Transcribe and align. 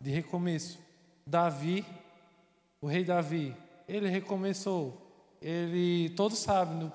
de 0.00 0.10
recomeço. 0.10 0.78
Davi, 1.26 1.84
o 2.80 2.86
rei 2.86 3.04
Davi, 3.04 3.54
ele 3.86 4.08
recomeçou. 4.08 4.96
Ele, 5.40 6.10
todos 6.10 6.38
sabem 6.38 6.90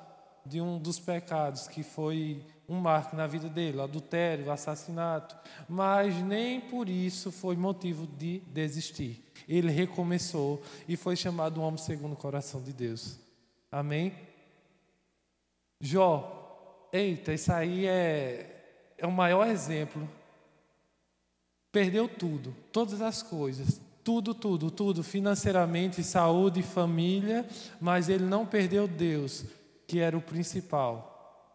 de 0.46 0.62
um 0.62 0.78
dos 0.78 1.00
pecados 1.00 1.68
que 1.68 1.84
foi 1.84 2.46
um 2.68 2.80
marco 2.80 3.16
na 3.16 3.28
vida 3.28 3.48
dele, 3.48 3.82
adultério, 3.82 4.52
assassinato, 4.52 5.36
mas 5.68 6.16
nem 6.22 6.60
por 6.60 6.90
isso 6.90 7.32
foi 7.32 7.56
motivo 7.56 8.08
de 8.08 8.40
desistir. 8.48 9.24
Ele 9.48 9.72
recomeçou 9.72 10.62
e 10.88 10.96
foi 10.96 11.16
chamado 11.16 11.62
um 11.62 11.64
homem 11.64 11.78
segundo 11.78 12.14
o 12.14 12.18
coração 12.18 12.62
de 12.62 12.74
Deus. 12.74 13.20
Amém? 13.72 14.14
Jó, 15.80 16.88
eita, 16.92 17.34
isso 17.34 17.52
aí 17.52 17.86
é, 17.86 18.94
é 18.98 19.06
o 19.06 19.12
maior 19.12 19.48
exemplo. 19.48 20.08
Perdeu 21.76 22.08
tudo, 22.08 22.56
todas 22.72 23.02
as 23.02 23.22
coisas, 23.22 23.82
tudo, 24.02 24.34
tudo, 24.34 24.72
tudo, 24.72 25.04
financeiramente, 25.04 26.02
saúde, 26.06 26.64
família, 26.64 27.46
mas 27.82 28.08
ele 28.08 28.24
não 28.24 28.46
perdeu 28.46 28.88
Deus, 28.88 29.44
que 29.86 30.00
era 30.00 30.18
o 30.18 30.22
principal. 30.22 31.52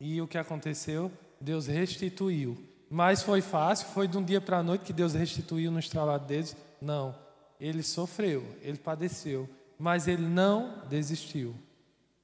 E 0.00 0.22
o 0.22 0.26
que 0.26 0.38
aconteceu? 0.38 1.12
Deus 1.38 1.66
restituiu. 1.66 2.56
Mas 2.88 3.22
foi 3.22 3.42
fácil? 3.42 3.88
Foi 3.88 4.08
de 4.08 4.16
um 4.16 4.24
dia 4.24 4.40
para 4.40 4.56
a 4.56 4.62
noite 4.62 4.86
que 4.86 4.92
Deus 4.94 5.12
restituiu 5.12 5.70
no 5.70 5.78
estralado 5.78 6.26
deles? 6.26 6.56
Não. 6.80 7.14
Ele 7.60 7.82
sofreu, 7.82 8.42
ele 8.62 8.78
padeceu, 8.78 9.46
mas 9.78 10.08
ele 10.08 10.26
não 10.26 10.82
desistiu. 10.88 11.54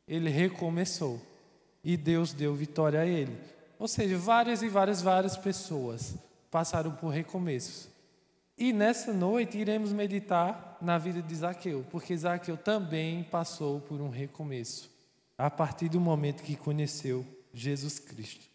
Ele 0.08 0.30
recomeçou. 0.30 1.20
E 1.84 1.94
Deus 1.94 2.32
deu 2.32 2.54
vitória 2.54 3.00
a 3.00 3.06
ele. 3.06 3.36
Ou 3.78 3.86
seja, 3.86 4.16
várias 4.16 4.62
e 4.62 4.68
várias, 4.70 5.02
várias 5.02 5.36
pessoas 5.36 6.16
passaram 6.50 6.92
por 6.92 7.08
recomeços. 7.08 7.88
E 8.56 8.72
nessa 8.72 9.12
noite 9.12 9.56
iremos 9.56 9.92
meditar 9.92 10.76
na 10.80 10.98
vida 10.98 11.22
de 11.22 11.34
Zaqueu, 11.34 11.86
porque 11.90 12.16
Zaqueu 12.16 12.56
também 12.56 13.22
passou 13.24 13.80
por 13.80 14.00
um 14.00 14.08
recomeço, 14.08 14.90
a 15.36 15.48
partir 15.48 15.88
do 15.88 16.00
momento 16.00 16.42
que 16.42 16.56
conheceu 16.56 17.24
Jesus 17.54 17.98
Cristo. 17.98 18.46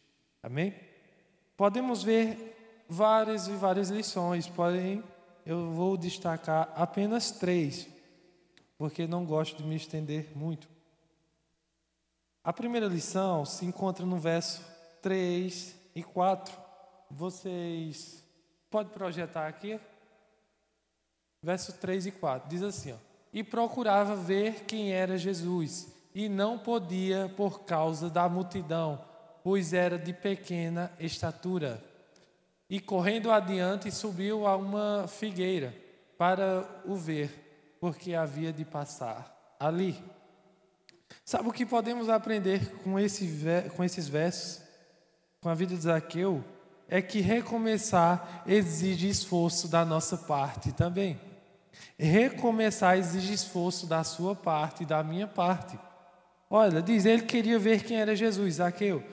Amém? 0.42 0.74
Podemos 1.56 2.04
ver 2.04 2.84
várias 2.90 3.48
e 3.48 3.52
várias 3.52 3.90
lições, 3.90 4.48
porém 4.48 5.02
eu 5.46 5.72
vou 5.72 5.96
destacar 5.96 6.72
apenas 6.76 7.32
três, 7.32 7.88
porque 8.78 9.08
não 9.08 9.26
gosto 9.26 9.58
de 9.58 9.64
me 9.64 9.76
estender 9.76 10.32
muito. 10.36 10.68
A 12.44 12.52
primeira 12.52 12.88
lição 12.88 13.46
se 13.46 13.66
encontra 13.66 14.06
no 14.06 14.18
verso 14.18 14.62
3 15.02 15.76
e 15.96 16.04
4. 16.04 16.63
Vocês 17.16 18.24
podem 18.72 18.92
projetar 18.92 19.48
aqui? 19.48 19.80
Verso 21.44 21.74
3 21.74 22.08
e 22.08 22.12
4. 22.12 22.50
Diz 22.50 22.64
assim: 22.64 22.92
ó, 22.92 22.96
E 23.32 23.44
procurava 23.44 24.16
ver 24.16 24.64
quem 24.66 24.92
era 24.92 25.16
Jesus 25.16 25.94
e 26.16 26.28
não 26.28 26.58
podia 26.58 27.32
por 27.38 27.66
causa 27.66 28.10
da 28.10 28.28
multidão, 28.28 29.06
pois 29.44 29.74
era 29.74 29.98
de 29.98 30.12
pequena 30.12 30.92
estatura. 31.00 31.84
E 32.68 32.80
correndo 32.80 33.30
adiante, 33.30 33.92
subiu 33.92 34.48
a 34.48 34.56
uma 34.56 35.08
figueira 35.08 35.76
para 36.18 36.68
o 36.84 36.96
ver, 36.96 37.76
porque 37.80 38.16
havia 38.16 38.52
de 38.52 38.66
passar 38.66 39.56
ali. 39.60 40.04
Sabe 41.24 41.48
o 41.48 41.54
que 41.54 41.66
podemos 41.66 42.10
aprender 42.10 42.76
com, 42.78 42.98
esse, 42.98 43.30
com 43.76 43.84
esses 43.84 44.08
versos, 44.08 44.64
com 45.40 45.50
a 45.50 45.54
vida 45.54 45.76
de 45.76 45.82
Zaqueu? 45.82 46.44
É 46.94 47.02
que 47.02 47.22
recomeçar 47.22 48.44
exige 48.46 49.10
esforço 49.10 49.68
da 49.68 49.84
nossa 49.84 50.16
parte 50.16 50.72
também. 50.72 51.20
Recomeçar 51.98 53.00
exige 53.00 53.34
esforço 53.34 53.88
da 53.88 54.04
sua 54.04 54.36
parte 54.36 54.84
e 54.84 54.86
da 54.86 55.02
minha 55.04 55.26
parte. 55.26 55.76
Olha, 56.48 56.84
diz 56.84 57.04
ele 57.08 57.24
queria 57.24 57.58
ver 57.58 57.84
quem 57.84 57.98
era 57.98 58.16
Jesus, 58.16 58.58
Zaqueu. 58.58 59.04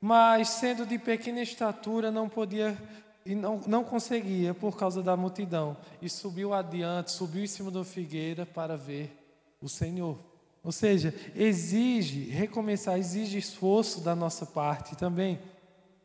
Mas 0.00 0.48
sendo 0.48 0.84
de 0.84 0.98
pequena 0.98 1.40
estatura, 1.40 2.10
não 2.10 2.28
podia 2.28 2.76
e 3.24 3.32
não, 3.32 3.60
não 3.64 3.84
conseguia 3.84 4.52
por 4.52 4.76
causa 4.76 5.00
da 5.00 5.16
multidão. 5.16 5.76
E 6.02 6.10
subiu 6.10 6.52
adiante, 6.52 7.12
subiu 7.12 7.44
em 7.44 7.46
cima 7.46 7.70
da 7.70 7.84
figueira 7.84 8.44
para 8.44 8.76
ver 8.76 9.16
o 9.62 9.68
Senhor. 9.68 10.18
Ou 10.64 10.72
seja, 10.72 11.14
exige, 11.36 12.28
recomeçar, 12.30 12.98
exige 12.98 13.38
esforço 13.38 14.00
da 14.00 14.16
nossa 14.16 14.44
parte 14.44 14.96
também. 14.96 15.38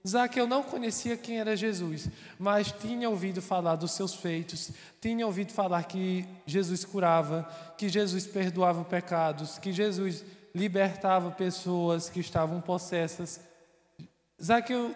Zaqueu 0.08 0.48
não 0.48 0.64
conhecia 0.64 1.18
quem 1.18 1.40
era 1.40 1.58
Jesus, 1.58 2.08
mas 2.38 2.72
tinha 2.72 3.10
ouvido 3.10 3.42
falar 3.42 3.76
dos 3.76 3.92
seus 3.92 4.16
feitos, 4.16 4.72
tinha 5.02 5.26
ouvido 5.26 5.52
falar 5.52 5.84
que 5.84 6.26
Jesus 6.46 6.86
curava, 6.86 7.48
que 7.78 7.90
Jesus 7.90 8.26
perdoava 8.26 8.84
pecados, 8.86 9.58
que 9.58 9.74
Jesus 9.74 10.24
libertava 10.56 11.32
pessoas 11.32 12.10
que 12.10 12.22
estavam 12.22 12.62
possessas. 12.62 13.42
Zaqueu 14.42 14.96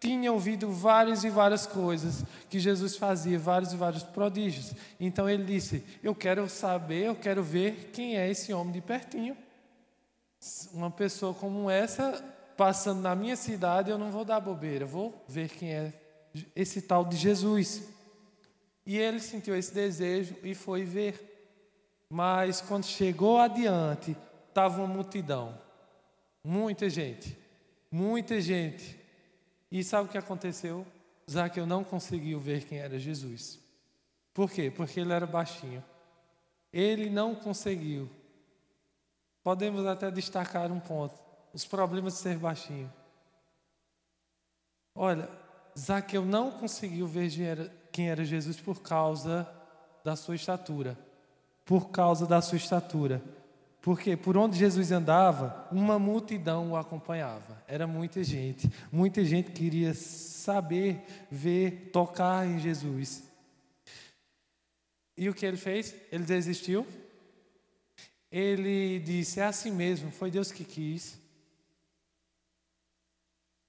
tinha 0.00 0.32
ouvido 0.32 0.70
várias 0.70 1.24
e 1.24 1.30
várias 1.30 1.66
coisas 1.66 2.24
que 2.48 2.58
Jesus 2.58 2.96
fazia, 2.96 3.38
vários 3.38 3.72
e 3.72 3.76
vários 3.76 4.02
prodígios. 4.02 4.72
Então 4.98 5.28
ele 5.28 5.44
disse: 5.44 5.84
Eu 6.02 6.14
quero 6.14 6.48
saber, 6.48 7.06
eu 7.06 7.16
quero 7.16 7.42
ver 7.42 7.90
quem 7.92 8.16
é 8.16 8.30
esse 8.30 8.52
homem 8.52 8.72
de 8.72 8.80
pertinho. 8.80 9.36
Uma 10.72 10.90
pessoa 10.90 11.34
como 11.34 11.68
essa 11.68 12.24
passando 12.58 13.00
na 13.00 13.14
minha 13.14 13.36
cidade, 13.36 13.88
eu 13.88 13.96
não 13.96 14.10
vou 14.10 14.24
dar 14.24 14.40
bobeira, 14.40 14.84
vou 14.84 15.24
ver 15.28 15.48
quem 15.48 15.72
é 15.72 15.92
esse 16.56 16.82
tal 16.82 17.04
de 17.04 17.16
Jesus. 17.16 17.88
E 18.84 18.98
ele 18.98 19.20
sentiu 19.20 19.56
esse 19.56 19.72
desejo 19.72 20.34
e 20.42 20.56
foi 20.56 20.84
ver. 20.84 21.24
Mas 22.10 22.60
quando 22.60 22.84
chegou 22.84 23.38
adiante, 23.38 24.16
estava 24.48 24.78
uma 24.78 24.92
multidão. 24.92 25.56
Muita 26.42 26.90
gente. 26.90 27.38
Muita 27.92 28.40
gente. 28.40 28.98
E 29.70 29.84
sabe 29.84 30.08
o 30.08 30.10
que 30.10 30.18
aconteceu? 30.18 30.84
Zaqueu 31.30 31.64
não 31.64 31.84
conseguiu 31.84 32.40
ver 32.40 32.64
quem 32.64 32.78
era 32.78 32.98
Jesus. 32.98 33.60
Por 34.34 34.50
quê? 34.50 34.68
Porque 34.68 34.98
ele 34.98 35.12
era 35.12 35.26
baixinho. 35.26 35.84
Ele 36.72 37.08
não 37.08 37.36
conseguiu. 37.36 38.10
Podemos 39.44 39.86
até 39.86 40.10
destacar 40.10 40.72
um 40.72 40.80
ponto: 40.80 41.27
os 41.52 41.64
problemas 41.64 42.14
de 42.14 42.20
ser 42.20 42.38
baixinho. 42.38 42.92
Olha, 44.94 45.28
Zaqueu 45.78 46.24
não 46.24 46.50
conseguiu 46.50 47.06
ver 47.06 47.30
quem 47.92 48.10
era 48.10 48.24
Jesus 48.24 48.60
por 48.60 48.82
causa 48.82 49.48
da 50.04 50.16
sua 50.16 50.34
estatura. 50.34 50.98
Por 51.64 51.90
causa 51.90 52.26
da 52.26 52.40
sua 52.40 52.56
estatura. 52.56 53.22
Porque 53.80 54.16
por 54.16 54.36
onde 54.36 54.58
Jesus 54.58 54.90
andava, 54.90 55.66
uma 55.70 55.98
multidão 55.98 56.72
o 56.72 56.76
acompanhava. 56.76 57.62
Era 57.66 57.86
muita 57.86 58.24
gente. 58.24 58.70
Muita 58.90 59.24
gente 59.24 59.52
queria 59.52 59.94
saber, 59.94 61.02
ver, 61.30 61.90
tocar 61.92 62.46
em 62.46 62.58
Jesus. 62.58 63.22
E 65.16 65.28
o 65.28 65.34
que 65.34 65.46
ele 65.46 65.56
fez? 65.56 65.94
Ele 66.10 66.24
desistiu. 66.24 66.86
Ele 68.30 68.98
disse: 69.00 69.40
É 69.40 69.44
assim 69.44 69.70
mesmo, 69.70 70.10
foi 70.10 70.30
Deus 70.30 70.52
que 70.52 70.64
quis. 70.64 71.17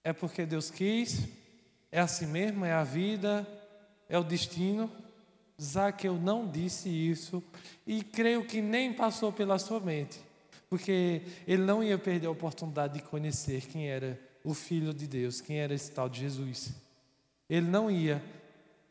É 0.04 0.14
porque 0.14 0.46
Deus 0.46 0.70
quis. 0.70 1.28
É 1.92 2.00
assim 2.00 2.28
mesmo, 2.28 2.66
é 2.66 2.72
a 2.72 2.84
vida, 2.84 3.48
é 4.08 4.18
o 4.18 4.24
destino. 4.24 4.92
Zaqueu 5.62 6.16
não 6.16 6.50
disse 6.50 6.90
isso 6.90 7.44
e 7.86 8.02
creio 8.02 8.46
que 8.46 8.62
nem 8.62 8.94
passou 8.94 9.32
pela 9.32 9.60
sua 9.60 9.80
mente, 9.82 10.18
porque 10.70 11.22
ele 11.46 11.64
não 11.64 11.84
ia 11.84 11.98
perder 11.98 12.28
a 12.28 12.32
oportunidade 12.32 12.94
de 12.94 13.02
conhecer 13.02 13.66
quem 13.68 13.90
era 13.90 14.18
o 14.42 14.54
Filho 14.54 14.94
de 14.94 15.06
Deus, 15.06 15.42
quem 15.42 15.58
era 15.58 15.74
esse 15.74 15.92
tal 15.92 16.08
de 16.08 16.22
Jesus. 16.22 16.72
Ele 17.50 17.68
não 17.68 17.92
ia 17.92 18.24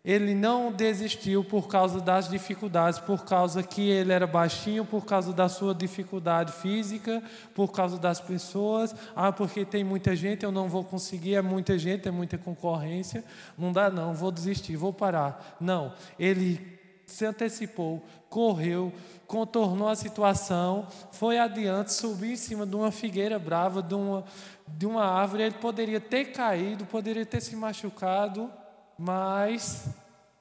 ele 0.09 0.35
não 0.35 0.73
desistiu 0.73 1.45
por 1.45 1.69
causa 1.69 2.01
das 2.01 2.31
dificuldades, 2.31 2.99
por 2.99 3.27
causa 3.27 3.63
que 3.63 3.91
ele 3.91 4.11
era 4.11 4.27
baixinho, 4.27 4.83
por 4.83 5.05
causa 5.05 5.35
da 5.35 5.51
sua 5.51 5.75
dificuldade 5.75 6.51
física, 6.51 7.23
por 7.55 7.71
causa 7.73 7.99
das 7.99 8.19
pessoas. 8.19 8.95
Ah, 9.15 9.31
porque 9.31 9.67
tem 9.67 9.85
muita 9.85 10.17
gente, 10.17 10.47
eu 10.47 10.51
não 10.51 10.67
vou 10.67 10.83
conseguir, 10.83 11.35
é 11.35 11.43
muita 11.43 11.79
gente, 11.79 12.09
é 12.09 12.11
muita 12.11 12.39
concorrência. 12.39 13.23
Não 13.59 13.71
dá, 13.71 13.91
não, 13.91 14.15
vou 14.15 14.33
desistir, 14.33 14.77
vou 14.77 14.95
parar. 14.95 15.59
Não, 15.61 15.93
ele 16.19 16.79
se 17.05 17.27
antecipou, 17.27 18.03
correu, 18.31 18.91
contornou 19.27 19.91
a 19.91 19.95
situação, 19.95 20.87
foi 21.13 21.39
adiante, 21.39 21.93
subiu 21.93 22.33
em 22.33 22.37
cima 22.37 22.65
de 22.65 22.75
uma 22.75 22.91
figueira 22.91 23.39
brava, 23.39 23.83
de 23.83 23.95
uma, 23.95 24.25
de 24.67 24.87
uma 24.87 25.05
árvore. 25.05 25.43
Ele 25.43 25.57
poderia 25.57 26.01
ter 26.01 26.33
caído, 26.33 26.87
poderia 26.87 27.27
ter 27.27 27.43
se 27.43 27.55
machucado 27.55 28.51
mas 28.99 29.89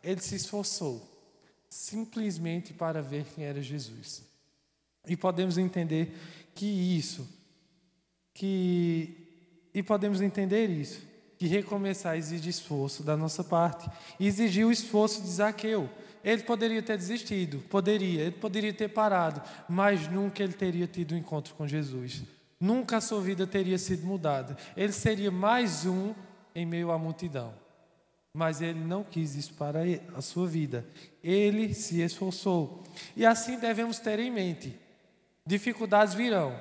ele 0.04 0.22
se 0.22 0.36
esforçou 0.36 1.08
simplesmente 1.70 2.74
para 2.74 3.02
ver 3.02 3.26
quem 3.36 3.46
era 3.46 3.62
Jesus. 3.62 4.24
E 5.08 5.16
podemos 5.16 5.58
entender 5.58 6.18
que 6.56 6.66
isso, 6.66 7.28
que 8.34 9.28
e 9.74 9.84
podemos 9.84 10.22
entender 10.22 10.70
isso, 10.72 11.00
que 11.38 11.46
recomeçar 11.46 12.18
exige 12.18 12.50
esforço 12.50 13.04
da 13.04 13.16
nossa 13.16 13.44
parte. 13.44 13.88
E 14.20 14.26
exigiu 14.26 14.70
o 14.70 14.72
esforço 14.72 15.22
de 15.22 15.28
Zaqueu. 15.28 15.88
Ele 16.24 16.42
poderia 16.42 16.82
ter 16.82 16.98
desistido, 16.98 17.60
poderia, 17.70 18.24
ele 18.24 18.32
poderia 18.32 18.74
ter 18.74 18.90
parado, 18.90 19.42
mas 19.70 20.08
nunca 20.08 20.44
ele 20.44 20.54
teria 20.54 20.88
tido 20.88 21.14
um 21.14 21.18
encontro 21.18 21.54
com 21.54 21.68
Jesus. 21.68 22.24
Nunca 22.60 22.98
a 22.98 23.02
sua 23.02 23.22
vida 23.22 23.46
teria 23.46 23.78
sido 23.78 24.06
mudada. 24.06 24.58
Ele 24.76 24.92
seria 24.92 25.30
mais 25.30 25.86
um 25.86 26.16
em 26.56 26.66
meio 26.66 26.92
à 26.92 26.98
multidão. 26.98 27.54
Mas 28.38 28.62
ele 28.62 28.80
não 28.80 29.04
quis 29.04 29.34
isso 29.34 29.56
para 29.56 29.80
a 30.16 30.22
sua 30.22 30.46
vida. 30.46 30.86
Ele 31.24 31.74
se 31.74 32.02
esforçou. 32.02 32.84
E 33.16 33.26
assim 33.26 33.58
devemos 33.58 33.98
ter 33.98 34.20
em 34.20 34.30
mente: 34.30 34.80
dificuldades 35.44 36.14
virão, 36.14 36.56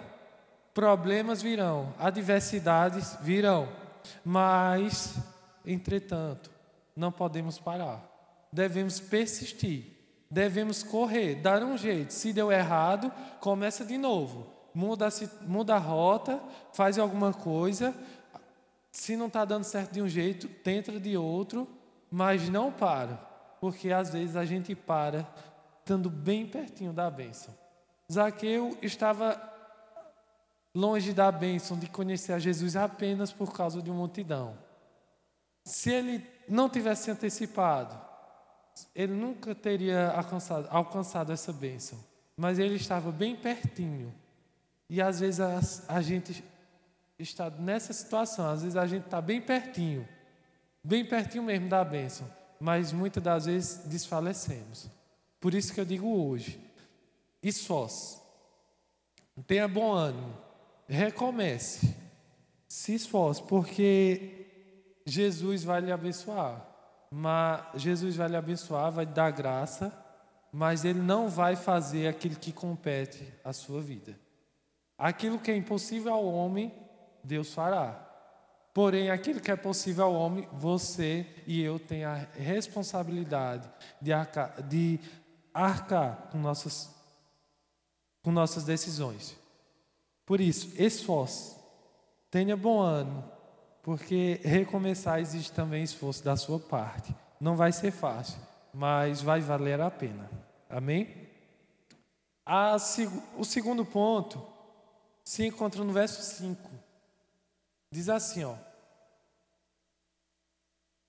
problemas 0.72 1.42
virão, 1.42 1.92
adversidades 1.98 3.18
virão. 3.20 3.68
Mas, 4.24 5.16
entretanto, 5.66 6.50
não 6.96 7.12
podemos 7.12 7.58
parar. 7.58 8.02
Devemos 8.50 8.98
persistir. 8.98 9.84
Devemos 10.30 10.82
correr, 10.82 11.34
dar 11.34 11.62
um 11.62 11.76
jeito. 11.76 12.14
Se 12.14 12.32
deu 12.32 12.50
errado, 12.50 13.12
começa 13.38 13.84
de 13.84 13.98
novo. 13.98 14.46
Muda, 14.72 15.10
muda 15.42 15.74
a 15.74 15.78
rota, 15.78 16.40
faz 16.72 16.98
alguma 16.98 17.34
coisa. 17.34 17.94
Se 18.96 19.14
não 19.14 19.26
está 19.26 19.44
dando 19.44 19.62
certo 19.62 19.92
de 19.92 20.00
um 20.00 20.08
jeito, 20.08 20.48
tenta 20.48 20.98
de 20.98 21.18
outro, 21.18 21.68
mas 22.10 22.48
não 22.48 22.72
para. 22.72 23.16
Porque 23.60 23.92
às 23.92 24.08
vezes 24.10 24.36
a 24.36 24.44
gente 24.46 24.74
para 24.74 25.28
estando 25.80 26.08
bem 26.08 26.46
pertinho 26.46 26.94
da 26.94 27.10
bênção. 27.10 27.54
Zaqueu 28.10 28.76
estava 28.80 29.38
longe 30.74 31.12
da 31.12 31.30
bênção 31.30 31.78
de 31.78 31.86
conhecer 31.90 32.32
a 32.32 32.38
Jesus 32.38 32.74
apenas 32.74 33.30
por 33.30 33.52
causa 33.52 33.82
de 33.82 33.90
uma 33.90 33.98
multidão. 33.98 34.56
Se 35.62 35.92
ele 35.92 36.26
não 36.48 36.66
tivesse 36.66 37.04
se 37.04 37.10
antecipado, 37.10 38.00
ele 38.94 39.12
nunca 39.12 39.54
teria 39.54 40.08
alcançado, 40.08 40.68
alcançado 40.70 41.32
essa 41.32 41.52
bênção. 41.52 42.02
Mas 42.34 42.58
ele 42.58 42.76
estava 42.76 43.12
bem 43.12 43.36
pertinho. 43.36 44.12
E 44.88 45.02
às 45.02 45.20
vezes 45.20 45.38
a, 45.38 45.96
a 45.96 46.00
gente 46.00 46.42
está 47.18 47.50
nessa 47.50 47.92
situação, 47.92 48.48
às 48.48 48.62
vezes 48.62 48.76
a 48.76 48.86
gente 48.86 49.04
está 49.04 49.20
bem 49.20 49.40
pertinho, 49.40 50.06
bem 50.82 51.04
pertinho 51.04 51.44
mesmo 51.44 51.68
da 51.68 51.84
bênção, 51.84 52.30
mas 52.60 52.92
muitas 52.92 53.22
das 53.22 53.46
vezes 53.46 53.86
desfalecemos. 53.86 54.88
Por 55.40 55.54
isso 55.54 55.72
que 55.72 55.80
eu 55.80 55.84
digo 55.84 56.08
hoje, 56.08 56.60
esforce, 57.42 58.18
tenha 59.46 59.68
bom 59.68 59.92
ânimo, 59.92 60.36
recomece, 60.88 61.94
se 62.68 62.94
esforce, 62.94 63.42
porque 63.42 64.46
Jesus 65.04 65.62
vai 65.62 65.80
lhe 65.80 65.92
abençoar. 65.92 66.66
Mas 67.10 67.80
Jesus 67.80 68.16
vai 68.16 68.28
lhe 68.28 68.36
abençoar, 68.36 68.90
vai 68.90 69.04
lhe 69.04 69.12
dar 69.12 69.30
graça, 69.30 69.92
mas 70.52 70.84
ele 70.84 71.00
não 71.00 71.28
vai 71.28 71.54
fazer 71.54 72.08
aquilo 72.08 72.36
que 72.36 72.52
compete 72.52 73.32
à 73.44 73.52
sua 73.52 73.80
vida. 73.80 74.18
Aquilo 74.98 75.38
que 75.38 75.50
é 75.50 75.56
impossível 75.56 76.12
ao 76.12 76.24
homem, 76.24 76.72
Deus 77.26 77.52
fará. 77.52 78.02
Porém, 78.72 79.10
aquilo 79.10 79.40
que 79.40 79.50
é 79.50 79.56
possível 79.56 80.04
ao 80.04 80.14
homem, 80.14 80.48
você 80.52 81.26
e 81.46 81.60
eu 81.62 81.78
tem 81.78 82.04
a 82.04 82.14
responsabilidade 82.34 83.68
de 84.00 84.12
arcar, 84.12 84.62
de 84.62 85.00
arcar 85.52 86.28
com, 86.30 86.38
nossas, 86.38 86.94
com 88.22 88.30
nossas 88.30 88.64
decisões. 88.64 89.36
Por 90.24 90.40
isso, 90.40 90.70
esforce, 90.80 91.56
tenha 92.30 92.56
bom 92.56 92.80
ânimo, 92.80 93.24
porque 93.82 94.40
recomeçar 94.44 95.20
exige 95.20 95.50
também 95.50 95.82
esforço 95.82 96.22
da 96.22 96.36
sua 96.36 96.60
parte. 96.60 97.14
Não 97.40 97.56
vai 97.56 97.72
ser 97.72 97.90
fácil, 97.90 98.38
mas 98.72 99.22
vai 99.22 99.40
valer 99.40 99.80
a 99.80 99.90
pena. 99.90 100.30
Amém? 100.68 101.28
A, 102.44 102.76
o 103.36 103.44
segundo 103.44 103.84
ponto 103.84 104.46
se 105.24 105.46
encontra 105.46 105.82
no 105.82 105.92
verso 105.92 106.22
5. 106.22 106.85
Diz 107.96 108.10
assim, 108.10 108.44
ó. 108.44 108.54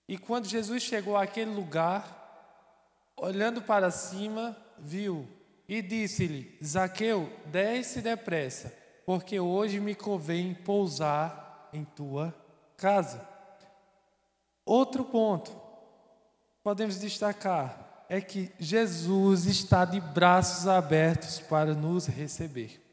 E 0.07 0.17
quando 0.17 0.47
Jesus 0.47 0.81
chegou 0.81 1.17
àquele 1.17 1.51
lugar, 1.51 3.11
olhando 3.17 3.61
para 3.61 3.91
cima, 3.91 4.55
viu 4.77 5.27
e 5.67 5.81
disse-lhe: 5.81 6.57
Zaqueu, 6.63 7.29
desce 7.47 8.01
depressa 8.01 8.73
porque 9.05 9.37
hoje 9.37 9.81
me 9.81 9.93
convém 9.93 10.53
pousar 10.53 11.69
em 11.73 11.83
tua 11.83 12.33
casa. 12.77 13.27
Outro 14.65 15.03
ponto, 15.03 15.51
podemos 16.63 16.97
destacar, 16.97 18.05
é 18.07 18.21
que 18.21 18.49
Jesus 18.57 19.45
está 19.45 19.83
de 19.83 19.99
braços 19.99 20.69
abertos 20.69 21.41
para 21.41 21.73
nos 21.73 22.07
receber. 22.07 22.86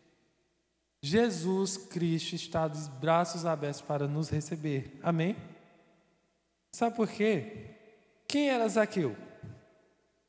Jesus 1.06 1.76
Cristo 1.76 2.34
está 2.34 2.66
de 2.66 2.78
braços 2.92 3.44
abertos 3.44 3.82
para 3.82 4.08
nos 4.08 4.30
receber. 4.30 4.98
Amém? 5.02 5.36
Sabe 6.72 6.96
por 6.96 7.06
quê? 7.06 7.74
Quem 8.26 8.48
era 8.48 8.66
Zaqueu? 8.66 9.14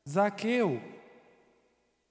Zaqueu, 0.06 0.82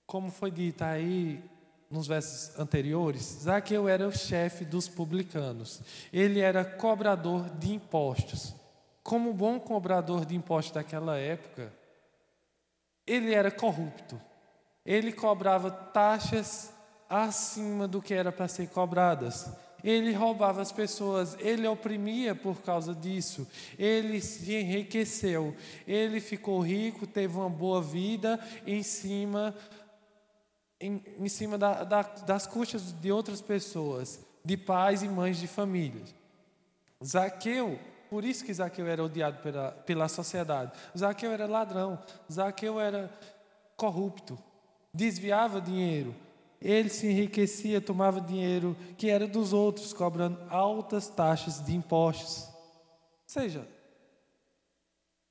como 0.07 0.31
foi 0.31 0.49
dito 0.49 0.83
aí 0.83 1.43
nos 1.91 2.07
versos 2.07 2.57
anteriores, 2.57 3.21
Zaqueu 3.43 3.87
era 3.87 4.07
o 4.07 4.11
chefe 4.11 4.65
dos 4.65 4.87
publicanos. 4.87 5.81
Ele 6.11 6.39
era 6.39 6.65
cobrador 6.65 7.47
de 7.51 7.71
impostos. 7.71 8.55
Como 9.03 9.31
bom 9.31 9.59
cobrador 9.59 10.25
de 10.25 10.35
impostos 10.35 10.73
daquela 10.73 11.19
época, 11.19 11.71
ele 13.05 13.31
era 13.31 13.51
corrupto. 13.51 14.19
Ele 14.83 15.13
cobrava 15.13 15.69
taxas 15.69 16.74
acima 17.09 17.87
do 17.87 18.01
que 18.01 18.13
era 18.13 18.31
para 18.31 18.47
ser 18.47 18.69
cobradas. 18.69 19.49
Ele 19.83 20.13
roubava 20.13 20.61
as 20.61 20.71
pessoas, 20.71 21.37
ele 21.39 21.67
oprimia 21.67 22.33
por 22.33 22.61
causa 22.61 22.95
disso. 22.95 23.47
Ele 23.77 24.19
se 24.19 24.55
enriqueceu, 24.55 25.55
ele 25.87 26.19
ficou 26.19 26.59
rico, 26.59 27.05
teve 27.05 27.37
uma 27.37 27.49
boa 27.49 27.81
vida 27.81 28.39
em 28.65 28.81
cima 28.81 29.53
em, 30.79 31.03
em 31.19 31.29
cima 31.29 31.57
da, 31.57 31.83
da, 31.83 32.01
das 32.01 32.45
custas 32.45 32.91
de 32.91 33.11
outras 33.11 33.41
pessoas, 33.41 34.19
de 34.43 34.57
pais 34.57 35.03
e 35.03 35.07
mães 35.07 35.37
de 35.37 35.47
famílias. 35.47 36.13
Zaqueu, 37.03 37.79
por 38.09 38.23
isso 38.23 38.45
que 38.45 38.53
Zaqueu 38.53 38.87
era 38.87 39.03
odiado 39.03 39.41
pela, 39.41 39.71
pela 39.71 40.07
sociedade. 40.07 40.71
Zaqueu 40.97 41.31
era 41.31 41.47
ladrão, 41.47 41.99
Zaqueu 42.31 42.79
era 42.79 43.11
corrupto, 43.75 44.37
desviava 44.93 45.61
dinheiro. 45.61 46.15
Ele 46.65 46.89
se 46.89 47.05
enriquecia, 47.05 47.79
tomava 47.79 48.19
dinheiro 48.19 48.75
que 48.97 49.07
era 49.07 49.27
dos 49.27 49.53
outros, 49.53 49.93
cobrando 49.93 50.41
altas 50.49 51.07
taxas 51.07 51.63
de 51.63 51.75
impostos. 51.75 52.47
Ou 52.47 53.27
seja, 53.27 53.67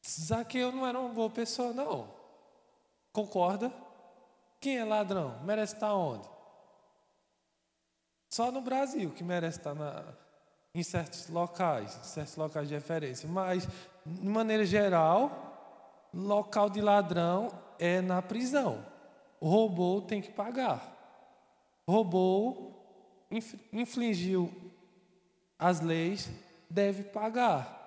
Zaqueu 0.08 0.70
não 0.70 0.86
era 0.86 1.00
uma 1.00 1.08
boa 1.08 1.28
pessoa, 1.28 1.72
não. 1.72 2.08
Concorda? 3.12 3.72
Quem 4.60 4.78
é 4.78 4.84
ladrão? 4.84 5.40
Merece 5.42 5.74
estar 5.74 5.92
onde? 5.92 6.28
Só 8.30 8.52
no 8.52 8.60
Brasil 8.60 9.10
que 9.10 9.24
merece 9.24 9.58
estar 9.58 9.74
na, 9.74 10.04
em 10.72 10.84
certos 10.84 11.28
locais, 11.28 11.96
em 11.96 12.04
certos 12.04 12.36
locais 12.36 12.68
de 12.68 12.74
referência. 12.74 13.28
Mas, 13.28 13.66
de 14.06 14.28
maneira 14.28 14.64
geral, 14.64 16.08
local 16.14 16.70
de 16.70 16.80
ladrão 16.80 17.50
é 17.76 18.00
na 18.00 18.22
prisão. 18.22 18.86
Roubou, 19.42 20.00
tem 20.00 20.22
que 20.22 20.30
pagar. 20.30 20.93
Roubou, 21.88 23.28
infligiu 23.72 24.50
as 25.58 25.80
leis, 25.80 26.30
deve 26.68 27.02
pagar. 27.04 27.82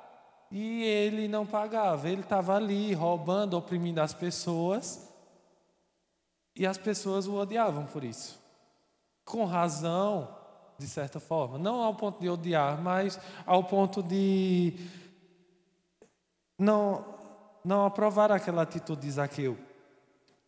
E 0.50 0.84
ele 0.84 1.28
não 1.28 1.46
pagava, 1.46 2.10
ele 2.10 2.22
estava 2.22 2.56
ali 2.56 2.94
roubando, 2.94 3.58
oprimindo 3.58 4.00
as 4.00 4.14
pessoas 4.14 5.08
e 6.56 6.66
as 6.66 6.78
pessoas 6.78 7.28
o 7.28 7.36
odiavam 7.36 7.86
por 7.86 8.04
isso. 8.04 8.40
Com 9.26 9.46
razão, 9.46 10.36
de 10.78 10.88
certa 10.88 11.20
forma. 11.20 11.58
Não 11.58 11.82
ao 11.82 11.96
ponto 11.96 12.20
de 12.20 12.30
odiar, 12.30 12.82
mas 12.82 13.20
ao 13.46 13.64
ponto 13.64 14.02
de 14.02 14.74
não, 16.58 17.06
não 17.64 17.86
aprovar 17.86 18.32
aquela 18.32 18.62
atitude 18.62 19.02
de 19.02 19.12
Zaqueu. 19.12 19.58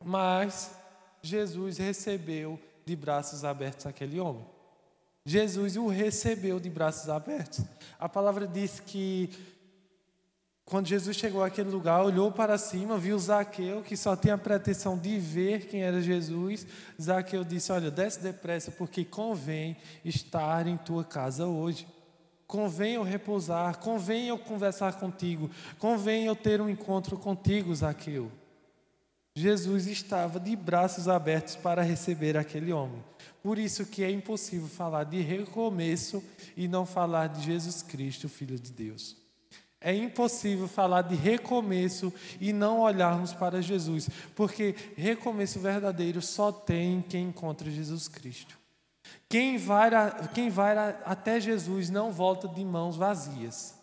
Mas 0.04 0.76
Jesus 1.22 1.78
recebeu 1.78 2.60
de 2.90 2.96
braços 2.96 3.46
abertos 3.46 3.86
aquele 3.86 4.20
homem. 4.20 4.46
Jesus 5.24 5.78
o 5.78 5.88
recebeu 5.88 6.60
de 6.60 6.72
braços 6.72 7.08
abertos. 7.08 7.64
A 8.00 8.10
palavra 8.10 8.48
diz 8.48 8.80
que 8.80 9.30
quando 10.66 10.88
Jesus 10.88 11.18
chegou 11.18 11.44
àquele 11.44 11.70
lugar, 11.70 12.04
olhou 12.04 12.32
para 12.32 12.58
cima, 12.58 12.98
viu 12.98 13.18
Zaqueu, 13.18 13.84
que 13.84 13.96
só 13.96 14.16
tinha 14.16 14.34
a 14.34 14.38
pretensão 14.38 14.98
de 14.98 15.20
ver 15.20 15.68
quem 15.68 15.84
era 15.84 16.02
Jesus. 16.02 16.66
Zaqueu 17.00 17.44
disse: 17.44 17.72
Olha, 17.72 17.92
desce 17.92 18.20
depressa, 18.20 18.72
porque 18.72 19.06
convém 19.06 19.78
estar 20.04 20.66
em 20.66 20.78
tua 20.78 21.04
casa 21.04 21.46
hoje. 21.46 21.88
convém 22.48 22.96
eu 22.96 23.04
repousar, 23.04 23.78
convém 23.78 24.28
eu 24.28 24.38
conversar 24.40 24.94
contigo, 25.00 25.52
convém 25.78 26.26
eu 26.26 26.36
ter 26.36 26.60
um 26.60 26.68
encontro 26.68 27.18
contigo, 27.18 27.74
Zaqueu. 27.76 28.32
Jesus 29.40 29.88
estava 29.88 30.38
de 30.38 30.54
braços 30.54 31.08
abertos 31.08 31.56
para 31.56 31.82
receber 31.82 32.36
aquele 32.36 32.74
homem. 32.74 33.02
Por 33.42 33.58
isso 33.58 33.86
que 33.86 34.04
é 34.04 34.12
impossível 34.12 34.68
falar 34.68 35.06
de 35.06 35.22
recomeço 35.22 36.22
e 36.58 36.68
não 36.68 36.86
falar 36.86 37.28
de 37.28 37.42
Jesus 37.44 37.82
Cristo, 37.82 38.28
Filho 38.28 38.60
de 38.60 38.70
Deus. 38.70 39.16
É 39.80 39.96
impossível 39.96 40.68
falar 40.68 41.04
de 41.04 41.16
recomeço 41.16 42.14
e 42.42 42.52
não 42.52 42.82
olharmos 42.82 43.34
para 43.34 43.62
Jesus, 43.62 44.10
porque 44.36 44.76
recomeço 44.98 45.58
verdadeiro 45.58 46.22
só 46.22 46.52
tem 46.52 47.02
quem 47.02 47.30
encontra 47.30 47.72
Jesus 47.72 48.10
Cristo. 48.10 48.60
Quem 49.30 49.58
vai, 49.58 49.90
quem 50.34 50.50
vai 50.50 50.78
até 51.06 51.40
Jesus 51.40 51.90
não 51.90 52.12
volta 52.12 52.46
de 52.46 52.66
mãos 52.66 52.98
vazias. 52.98 53.79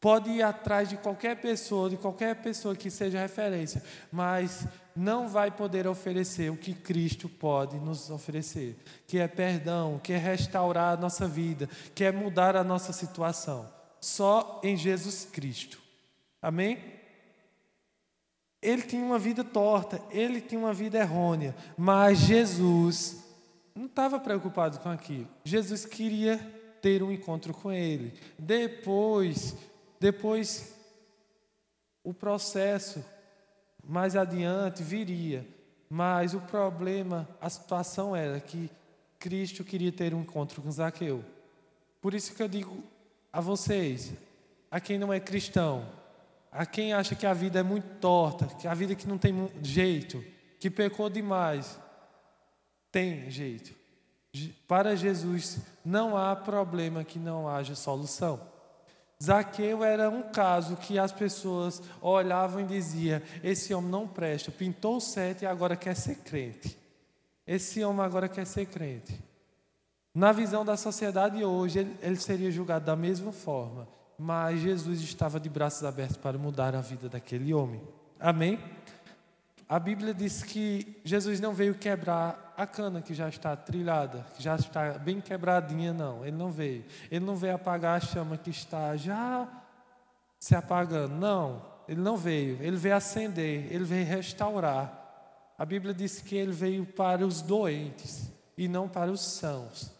Pode 0.00 0.30
ir 0.30 0.42
atrás 0.42 0.88
de 0.88 0.96
qualquer 0.96 1.36
pessoa, 1.36 1.90
de 1.90 1.96
qualquer 1.98 2.34
pessoa 2.36 2.74
que 2.74 2.90
seja 2.90 3.20
referência, 3.20 3.82
mas 4.10 4.66
não 4.96 5.28
vai 5.28 5.50
poder 5.50 5.86
oferecer 5.86 6.50
o 6.50 6.56
que 6.56 6.72
Cristo 6.72 7.28
pode 7.28 7.78
nos 7.78 8.10
oferecer, 8.10 8.76
que 9.06 9.18
é 9.18 9.28
perdão, 9.28 10.00
que 10.02 10.14
é 10.14 10.16
restaurar 10.16 10.96
a 10.96 11.00
nossa 11.00 11.28
vida, 11.28 11.68
que 11.94 12.02
é 12.02 12.10
mudar 12.10 12.56
a 12.56 12.64
nossa 12.64 12.94
situação. 12.94 13.70
Só 14.00 14.58
em 14.64 14.74
Jesus 14.74 15.28
Cristo. 15.30 15.78
Amém? 16.40 16.78
Ele 18.62 18.82
tinha 18.82 19.04
uma 19.04 19.18
vida 19.18 19.44
torta, 19.44 20.00
ele 20.10 20.40
tinha 20.40 20.58
uma 20.60 20.72
vida 20.72 20.98
errônea, 20.98 21.54
mas 21.76 22.18
Jesus 22.20 23.22
não 23.74 23.84
estava 23.86 24.18
preocupado 24.18 24.78
com 24.80 24.88
aquilo. 24.88 25.28
Jesus 25.44 25.84
queria 25.84 26.38
ter 26.80 27.02
um 27.02 27.12
encontro 27.12 27.52
com 27.52 27.70
ele. 27.70 28.14
Depois, 28.38 29.56
depois 30.00 30.74
o 32.02 32.14
processo 32.14 33.04
mais 33.84 34.16
adiante 34.16 34.82
viria, 34.82 35.46
mas 35.88 36.32
o 36.32 36.40
problema, 36.40 37.28
a 37.40 37.50
situação 37.50 38.16
era 38.16 38.40
que 38.40 38.70
Cristo 39.18 39.62
queria 39.62 39.92
ter 39.92 40.14
um 40.14 40.22
encontro 40.22 40.62
com 40.62 40.70
Zaqueu. 40.70 41.22
Por 42.00 42.14
isso 42.14 42.34
que 42.34 42.42
eu 42.42 42.48
digo 42.48 42.82
a 43.30 43.40
vocês, 43.40 44.12
a 44.70 44.80
quem 44.80 44.98
não 44.98 45.12
é 45.12 45.20
cristão, 45.20 45.86
a 46.50 46.64
quem 46.64 46.94
acha 46.94 47.14
que 47.14 47.26
a 47.26 47.34
vida 47.34 47.60
é 47.60 47.62
muito 47.62 47.98
torta, 48.00 48.46
que 48.46 48.66
a 48.66 48.72
vida 48.72 48.94
que 48.94 49.06
não 49.06 49.18
tem 49.18 49.50
jeito, 49.62 50.24
que 50.58 50.70
pecou 50.70 51.10
demais, 51.10 51.78
tem 52.90 53.30
jeito. 53.30 53.74
Para 54.66 54.96
Jesus 54.96 55.58
não 55.84 56.16
há 56.16 56.34
problema 56.34 57.04
que 57.04 57.18
não 57.18 57.48
haja 57.48 57.74
solução. 57.74 58.49
Zaqueu 59.22 59.84
era 59.84 60.08
um 60.08 60.22
caso 60.22 60.76
que 60.76 60.98
as 60.98 61.12
pessoas 61.12 61.82
olhavam 62.00 62.62
e 62.62 62.64
diziam: 62.64 63.20
esse 63.42 63.74
homem 63.74 63.90
não 63.90 64.08
presta, 64.08 64.50
pintou 64.50 65.00
sete 65.00 65.44
e 65.44 65.46
agora 65.46 65.76
quer 65.76 65.94
ser 65.94 66.16
crente. 66.16 66.76
Esse 67.46 67.84
homem 67.84 68.04
agora 68.04 68.28
quer 68.28 68.46
ser 68.46 68.66
crente. 68.66 69.20
Na 70.14 70.32
visão 70.32 70.64
da 70.64 70.76
sociedade 70.76 71.44
hoje, 71.44 71.80
ele, 71.80 71.96
ele 72.00 72.16
seria 72.16 72.50
julgado 72.50 72.86
da 72.86 72.96
mesma 72.96 73.30
forma, 73.30 73.86
mas 74.18 74.60
Jesus 74.60 75.00
estava 75.00 75.38
de 75.38 75.48
braços 75.48 75.84
abertos 75.84 76.16
para 76.16 76.38
mudar 76.38 76.74
a 76.74 76.80
vida 76.80 77.08
daquele 77.08 77.52
homem. 77.52 77.80
Amém? 78.18 78.58
A 79.70 79.78
Bíblia 79.78 80.12
diz 80.12 80.42
que 80.42 81.00
Jesus 81.04 81.38
não 81.38 81.54
veio 81.54 81.76
quebrar 81.76 82.52
a 82.56 82.66
cana 82.66 83.00
que 83.00 83.14
já 83.14 83.28
está 83.28 83.54
trilhada, 83.54 84.26
que 84.36 84.42
já 84.42 84.56
está 84.56 84.98
bem 84.98 85.20
quebradinha, 85.20 85.92
não. 85.92 86.26
Ele 86.26 86.36
não 86.36 86.50
veio. 86.50 86.84
Ele 87.08 87.24
não 87.24 87.36
veio 87.36 87.54
apagar 87.54 87.96
a 87.96 88.00
chama 88.00 88.36
que 88.36 88.50
está 88.50 88.96
já 88.96 89.46
se 90.40 90.56
apagando. 90.56 91.14
Não, 91.14 91.64
ele 91.86 92.00
não 92.00 92.16
veio. 92.16 92.60
Ele 92.60 92.76
veio 92.76 92.96
acender, 92.96 93.72
ele 93.72 93.84
veio 93.84 94.04
restaurar. 94.04 95.54
A 95.56 95.64
Bíblia 95.64 95.94
diz 95.94 96.20
que 96.20 96.34
ele 96.34 96.50
veio 96.50 96.84
para 96.84 97.24
os 97.24 97.40
doentes 97.40 98.28
e 98.58 98.66
não 98.66 98.88
para 98.88 99.12
os 99.12 99.20
sãos. 99.20 99.92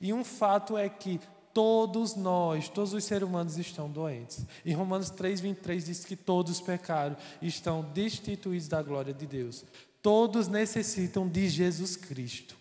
E 0.00 0.10
um 0.10 0.24
fato 0.24 0.74
é 0.78 0.88
que 0.88 1.20
todos 1.58 2.14
nós, 2.14 2.68
todos 2.68 2.92
os 2.92 3.02
seres 3.02 3.28
humanos 3.28 3.58
estão 3.58 3.90
doentes. 3.90 4.46
Em 4.64 4.72
Romanos 4.72 5.10
3:23 5.10 5.86
diz 5.86 6.04
que 6.04 6.14
todos 6.14 6.60
pecaram 6.60 7.16
e 7.42 7.48
estão 7.48 7.82
destituídos 7.82 8.68
da 8.68 8.80
glória 8.80 9.12
de 9.12 9.26
Deus. 9.26 9.64
Todos 10.00 10.46
necessitam 10.46 11.28
de 11.28 11.48
Jesus 11.48 11.96
Cristo. 11.96 12.56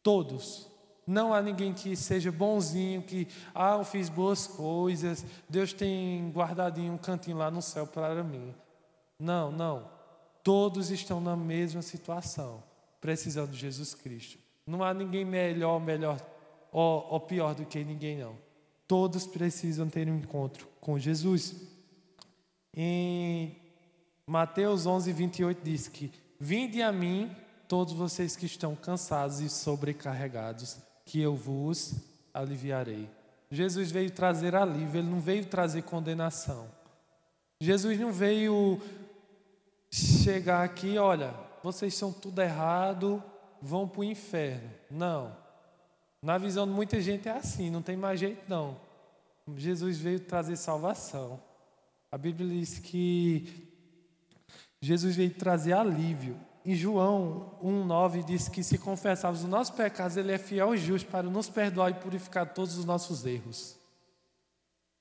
Todos. 0.00 0.68
Não 1.04 1.34
há 1.34 1.42
ninguém 1.42 1.74
que 1.74 1.96
seja 1.96 2.30
bonzinho, 2.30 3.02
que, 3.02 3.26
ah, 3.52 3.78
eu 3.78 3.84
fiz 3.84 4.08
boas 4.08 4.46
coisas, 4.46 5.26
Deus 5.48 5.72
tem 5.72 6.30
guardadinho 6.30 6.92
um 6.92 6.98
cantinho 6.98 7.38
lá 7.38 7.50
no 7.50 7.60
céu 7.60 7.84
para 7.84 8.22
mim. 8.22 8.54
Não, 9.18 9.50
não. 9.50 9.90
Todos 10.44 10.88
estão 10.92 11.20
na 11.20 11.34
mesma 11.34 11.82
situação, 11.82 12.62
precisando 13.00 13.50
de 13.50 13.58
Jesus 13.58 13.92
Cristo. 13.92 14.38
Não 14.64 14.84
há 14.84 14.94
ninguém 14.94 15.24
melhor, 15.24 15.80
melhor 15.80 16.16
ou, 16.74 17.06
ou 17.08 17.20
pior 17.20 17.54
do 17.54 17.64
que 17.64 17.84
ninguém, 17.84 18.18
não. 18.18 18.36
Todos 18.88 19.28
precisam 19.28 19.88
ter 19.88 20.08
um 20.08 20.18
encontro 20.18 20.66
com 20.80 20.98
Jesus. 20.98 21.54
Em 22.76 23.56
Mateus 24.26 24.84
11, 24.84 25.12
28 25.12 25.62
diz 25.62 25.86
que: 25.86 26.12
Vinde 26.38 26.82
a 26.82 26.90
mim, 26.90 27.34
todos 27.68 27.94
vocês 27.94 28.34
que 28.34 28.46
estão 28.46 28.74
cansados 28.74 29.38
e 29.38 29.48
sobrecarregados, 29.48 30.76
que 31.06 31.20
eu 31.20 31.36
vos 31.36 31.94
aliviarei. 32.34 33.08
Jesus 33.52 33.92
veio 33.92 34.10
trazer 34.10 34.56
alívio, 34.56 34.98
ele 34.98 35.08
não 35.08 35.20
veio 35.20 35.46
trazer 35.46 35.82
condenação. 35.82 36.66
Jesus 37.60 38.00
não 38.00 38.12
veio 38.12 38.80
chegar 39.92 40.64
aqui, 40.64 40.98
olha, 40.98 41.32
vocês 41.62 41.94
são 41.94 42.12
tudo 42.12 42.42
errado, 42.42 43.22
vão 43.62 43.86
para 43.86 44.00
o 44.00 44.04
inferno. 44.04 44.68
Não. 44.90 45.43
Na 46.24 46.38
visão 46.38 46.66
de 46.66 46.72
muita 46.72 46.98
gente 47.02 47.28
é 47.28 47.32
assim, 47.32 47.68
não 47.68 47.82
tem 47.82 47.98
mais 47.98 48.18
jeito 48.18 48.48
não. 48.48 48.78
Jesus 49.58 49.98
veio 49.98 50.18
trazer 50.18 50.56
salvação. 50.56 51.38
A 52.10 52.16
Bíblia 52.16 52.48
diz 52.48 52.78
que 52.78 53.68
Jesus 54.80 55.16
veio 55.16 55.34
trazer 55.34 55.74
alívio. 55.74 56.40
Em 56.64 56.74
João 56.74 57.52
1,9 57.62 58.24
diz 58.24 58.48
que 58.48 58.62
se 58.62 58.78
confessarmos 58.78 59.42
os 59.42 59.48
nossos 59.50 59.74
pecados, 59.76 60.16
Ele 60.16 60.32
é 60.32 60.38
fiel 60.38 60.74
e 60.74 60.78
justo 60.78 61.10
para 61.10 61.28
nos 61.28 61.50
perdoar 61.50 61.90
e 61.90 61.94
purificar 61.94 62.54
todos 62.54 62.78
os 62.78 62.86
nossos 62.86 63.26
erros. 63.26 63.76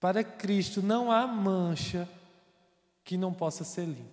Para 0.01 0.25
Cristo 0.25 0.81
não 0.81 1.09
há 1.09 1.25
mancha 1.25 2.05
que 3.01 3.15
não 3.15 3.31
possa 3.33 3.63
ser 3.63 3.85
limpa. 3.85 4.11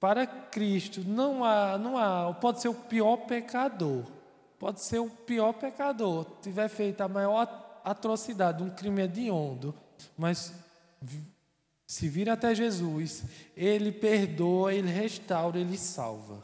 Para 0.00 0.26
Cristo 0.26 1.02
não 1.06 1.44
há, 1.44 1.76
não 1.76 1.98
há, 1.98 2.32
pode 2.32 2.62
ser 2.62 2.68
o 2.68 2.74
pior 2.74 3.18
pecador, 3.18 4.04
Pode 4.64 4.80
ser 4.80 4.98
o 4.98 5.10
pior 5.10 5.52
pecador, 5.52 6.24
tiver 6.40 6.68
feito 6.68 7.02
a 7.02 7.06
maior 7.06 7.82
atrocidade, 7.84 8.62
um 8.62 8.70
crime 8.70 9.02
hediondo, 9.02 9.74
mas 10.16 10.54
se 11.86 12.08
vir 12.08 12.30
até 12.30 12.54
Jesus, 12.54 13.24
ele 13.54 13.92
perdoa, 13.92 14.72
ele 14.72 14.90
restaura, 14.90 15.58
ele 15.58 15.76
salva. 15.76 16.42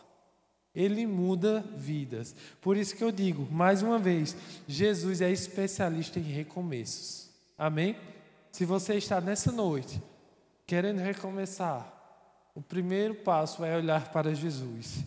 Ele 0.75 1.07
muda 1.07 1.65
vidas. 1.75 2.37
Por 2.61 2.77
isso 2.77 2.95
que 2.95 3.03
eu 3.03 3.11
digo, 3.11 3.51
mais 3.51 3.81
uma 3.81 3.99
vez, 3.99 4.37
Jesus 4.69 5.23
é 5.23 5.31
especialista 5.31 6.19
em 6.19 6.25
recomeços. 6.25 7.31
Amém? 7.57 7.97
Se 8.53 8.67
você 8.67 8.97
está 8.97 9.19
nessa 9.19 9.51
noite 9.51 9.99
querendo 10.67 10.99
recomeçar, 10.99 11.91
o 12.55 12.61
primeiro 12.61 13.15
passo 13.15 13.65
é 13.65 13.75
olhar 13.75 14.13
para 14.13 14.35
Jesus 14.35 14.99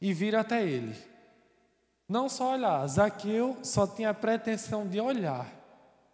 e 0.00 0.14
vir 0.14 0.34
até 0.34 0.66
Ele. 0.66 1.11
Não 2.12 2.28
só 2.28 2.52
olhar, 2.52 2.86
Zaqueu 2.88 3.56
só 3.62 3.86
tinha 3.86 4.10
a 4.10 4.14
pretensão 4.14 4.86
de 4.86 5.00
olhar, 5.00 5.50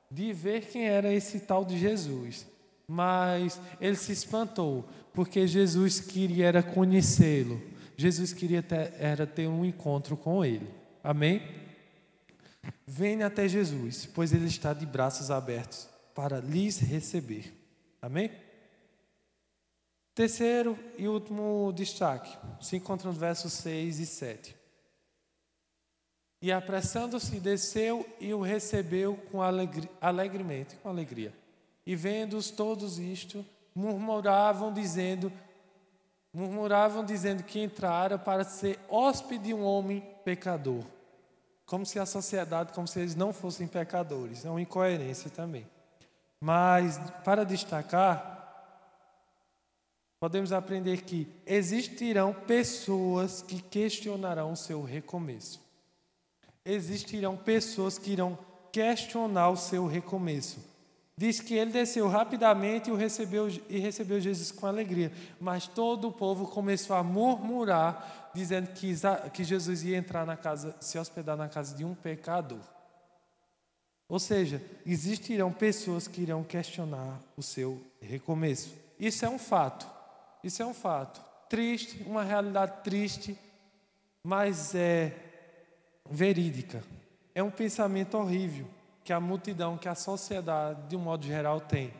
de 0.09 0.33
ver 0.33 0.67
quem 0.67 0.87
era 0.87 1.12
esse 1.12 1.40
tal 1.40 1.64
de 1.64 1.76
Jesus. 1.76 2.47
Mas 2.87 3.61
ele 3.81 3.97
se 3.97 4.12
espantou, 4.12 4.88
porque 5.12 5.45
Jesus 5.45 5.99
queria 5.99 6.47
era 6.47 6.62
conhecê-lo. 6.62 7.61
Jesus 7.97 8.33
queria 8.33 8.62
ter, 8.62 8.95
era 9.00 9.26
ter 9.26 9.49
um 9.49 9.64
encontro 9.64 10.17
com 10.17 10.45
ele. 10.45 10.73
Amém? 11.02 11.43
Venha 12.87 13.26
até 13.26 13.49
Jesus, 13.49 14.07
pois 14.07 14.33
ele 14.33 14.47
está 14.47 14.73
de 14.73 14.87
braços 14.87 15.33
abertos 15.33 15.88
para 16.14 16.38
lhes 16.38 16.78
receber. 16.78 17.52
Amém? 18.00 18.31
Terceiro 20.14 20.78
e 20.97 21.09
último 21.09 21.73
destaque 21.75 22.38
se 22.61 22.76
encontra 22.76 23.09
nos 23.09 23.19
versos 23.19 23.52
6 23.55 23.99
e 23.99 24.07
7. 24.07 24.58
E 26.40 26.52
apressando-se, 26.52 27.40
desceu 27.40 28.07
e 28.21 28.33
o 28.33 28.40
recebeu 28.40 29.16
com 29.30 29.42
alegre, 29.42 29.90
alegremente, 30.00 30.76
com 30.76 30.88
alegria. 30.88 31.33
E 31.85 31.97
vendo-os 31.97 32.50
todos 32.50 32.99
isto, 32.99 33.45
murmuravam 33.75 34.73
dizendo, 34.73 35.33
murmuravam 36.33 37.04
dizendo 37.04 37.42
que 37.42 37.61
entrara 37.61 38.18
para 38.18 38.45
ser 38.45 38.78
hóspede 38.88 39.45
de 39.45 39.54
um 39.54 39.64
homem 39.64 40.00
pecador. 40.25 40.85
Como 41.66 41.85
se 41.85 41.99
a 41.99 42.07
sociedade, 42.07 42.73
como 42.73 42.87
se 42.87 43.00
eles 43.00 43.14
não 43.14 43.33
fossem 43.33 43.66
pecadores. 43.66 44.45
É 44.45 44.50
uma 44.50 44.61
incoerência 44.61 45.30
também. 45.30 45.66
Mas, 46.40 46.99
para 47.25 47.45
destacar, 47.45 48.38
podemos 50.21 50.52
aprender 50.52 51.02
que 51.02 51.26
existirão 51.45 52.33
pessoas 52.33 53.42
que 53.42 53.61
questionarão 53.61 54.52
o 54.52 54.57
seu 54.57 54.83
recomeço. 54.83 55.68
Existirão 56.71 57.35
pessoas 57.35 57.97
que 57.97 58.13
irão 58.13 58.39
questionar 58.71 59.49
o 59.49 59.57
seu 59.57 59.87
recomeço. 59.87 60.59
Diz 61.17 61.41
que 61.41 61.55
ele 61.55 61.73
desceu 61.73 62.07
rapidamente 62.07 62.91
e, 62.91 62.95
recebeu, 62.95 63.49
e 63.69 63.79
recebeu 63.79 64.21
Jesus 64.21 64.53
com 64.53 64.67
alegria. 64.67 65.11
Mas 65.41 65.67
todo 65.67 66.09
o 66.09 66.13
povo 66.13 66.47
começou 66.47 66.95
a 66.95 67.03
murmurar, 67.03 68.31
dizendo 68.35 68.69
que, 68.69 68.95
que 69.33 69.43
Jesus 69.43 69.83
ia 69.83 69.97
entrar 69.97 70.25
na 70.27 70.37
casa, 70.37 70.77
se 70.79 70.99
hospedar 70.99 71.37
na 71.37 71.49
casa 71.49 71.75
de 71.75 71.85
um 71.85 71.95
pecador. 71.95 72.61
Ou 74.09 74.19
seja, 74.19 74.63
existirão 74.87 75.53
pessoas 75.53 76.07
que 76.07 76.21
irão 76.21 76.45
questionar 76.45 77.19
o 77.37 77.43
seu 77.43 77.83
recomeço. 78.01 78.73
Isso 79.01 79.25
é 79.25 79.29
um 79.29 79.39
fato. 79.39 79.89
Isso 80.45 80.63
é 80.63 80.67
um 80.67 80.75
fato. 80.75 81.21
Triste, 81.49 82.03
uma 82.07 82.23
realidade 82.23 82.85
triste, 82.85 83.37
mas 84.23 84.75
é 84.75 85.28
verídica. 86.11 86.83
É 87.35 87.43
um 87.43 87.50
pensamento 87.50 88.17
horrível 88.17 88.67
que 89.05 89.12
a 89.12 89.21
multidão, 89.21 89.79
que 89.79 89.88
a 89.88 89.95
sociedade, 89.95 90.88
de 90.88 90.97
um 90.97 91.00
modo 91.00 91.27
geral, 91.27 91.61
tem. 91.61 91.93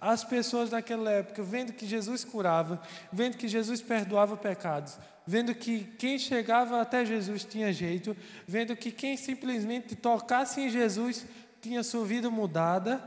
As 0.00 0.24
pessoas 0.24 0.70
daquela 0.70 1.10
época, 1.10 1.42
vendo 1.42 1.72
que 1.72 1.86
Jesus 1.86 2.24
curava, 2.24 2.80
vendo 3.12 3.36
que 3.36 3.46
Jesus 3.46 3.82
perdoava 3.82 4.36
pecados, 4.36 4.98
vendo 5.26 5.54
que 5.54 5.84
quem 5.98 6.18
chegava 6.18 6.80
até 6.80 7.04
Jesus 7.04 7.44
tinha 7.44 7.72
jeito, 7.72 8.16
vendo 8.46 8.74
que 8.74 8.90
quem 8.90 9.16
simplesmente 9.16 9.94
tocasse 9.94 10.60
em 10.60 10.70
Jesus 10.70 11.26
tinha 11.60 11.82
sua 11.82 12.04
vida 12.04 12.30
mudada, 12.30 13.02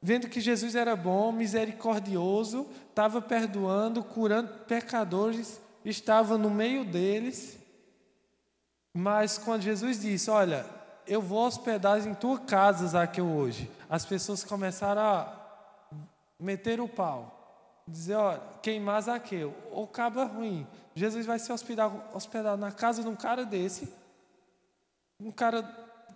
vendo 0.00 0.28
que 0.28 0.40
Jesus 0.40 0.74
era 0.74 0.96
bom, 0.96 1.30
misericordioso, 1.30 2.66
estava 2.88 3.20
perdoando, 3.20 4.02
curando 4.02 4.48
pecadores, 4.66 5.60
estava 5.84 6.36
no 6.36 6.50
meio 6.50 6.84
deles. 6.84 7.58
Mas 8.94 9.38
quando 9.38 9.62
Jesus 9.62 10.00
disse: 10.00 10.30
Olha, 10.30 10.66
eu 11.06 11.20
vou 11.20 11.46
hospedar 11.46 12.06
em 12.06 12.14
tua 12.14 12.38
casa, 12.38 12.86
Zaqueu, 12.86 13.26
hoje. 13.26 13.70
As 13.88 14.04
pessoas 14.04 14.44
começaram 14.44 15.02
a 15.02 15.42
meter 16.38 16.80
o 16.80 16.88
pau. 16.88 17.38
Dizer, 17.86 18.14
olha, 18.14 18.40
queimar 18.62 19.02
Zaqueu. 19.02 19.54
O 19.72 19.86
cabo 19.86 20.20
é 20.20 20.24
ruim. 20.24 20.66
Jesus 20.94 21.26
vai 21.26 21.38
se 21.38 21.52
hospedar, 21.52 21.90
hospedar 22.14 22.56
na 22.56 22.70
casa 22.70 23.02
de 23.02 23.08
um 23.08 23.16
cara 23.16 23.44
desse. 23.44 23.92
Um 25.18 25.30
cara 25.30 25.62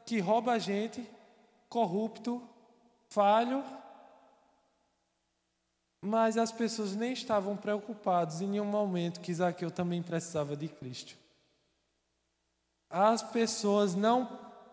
que 0.04 0.20
rouba 0.20 0.52
a 0.52 0.58
gente, 0.58 1.08
corrupto, 1.68 2.42
falho. 3.08 3.64
Mas 6.00 6.36
as 6.36 6.52
pessoas 6.52 6.94
nem 6.94 7.12
estavam 7.12 7.56
preocupadas 7.56 8.40
em 8.40 8.46
nenhum 8.46 8.64
momento 8.64 9.20
que 9.20 9.34
Zaqueu 9.34 9.70
também 9.70 10.02
precisava 10.02 10.56
de 10.56 10.68
Cristo. 10.68 11.16
As 12.96 13.22
pessoas 13.22 13.94
não 13.94 14.26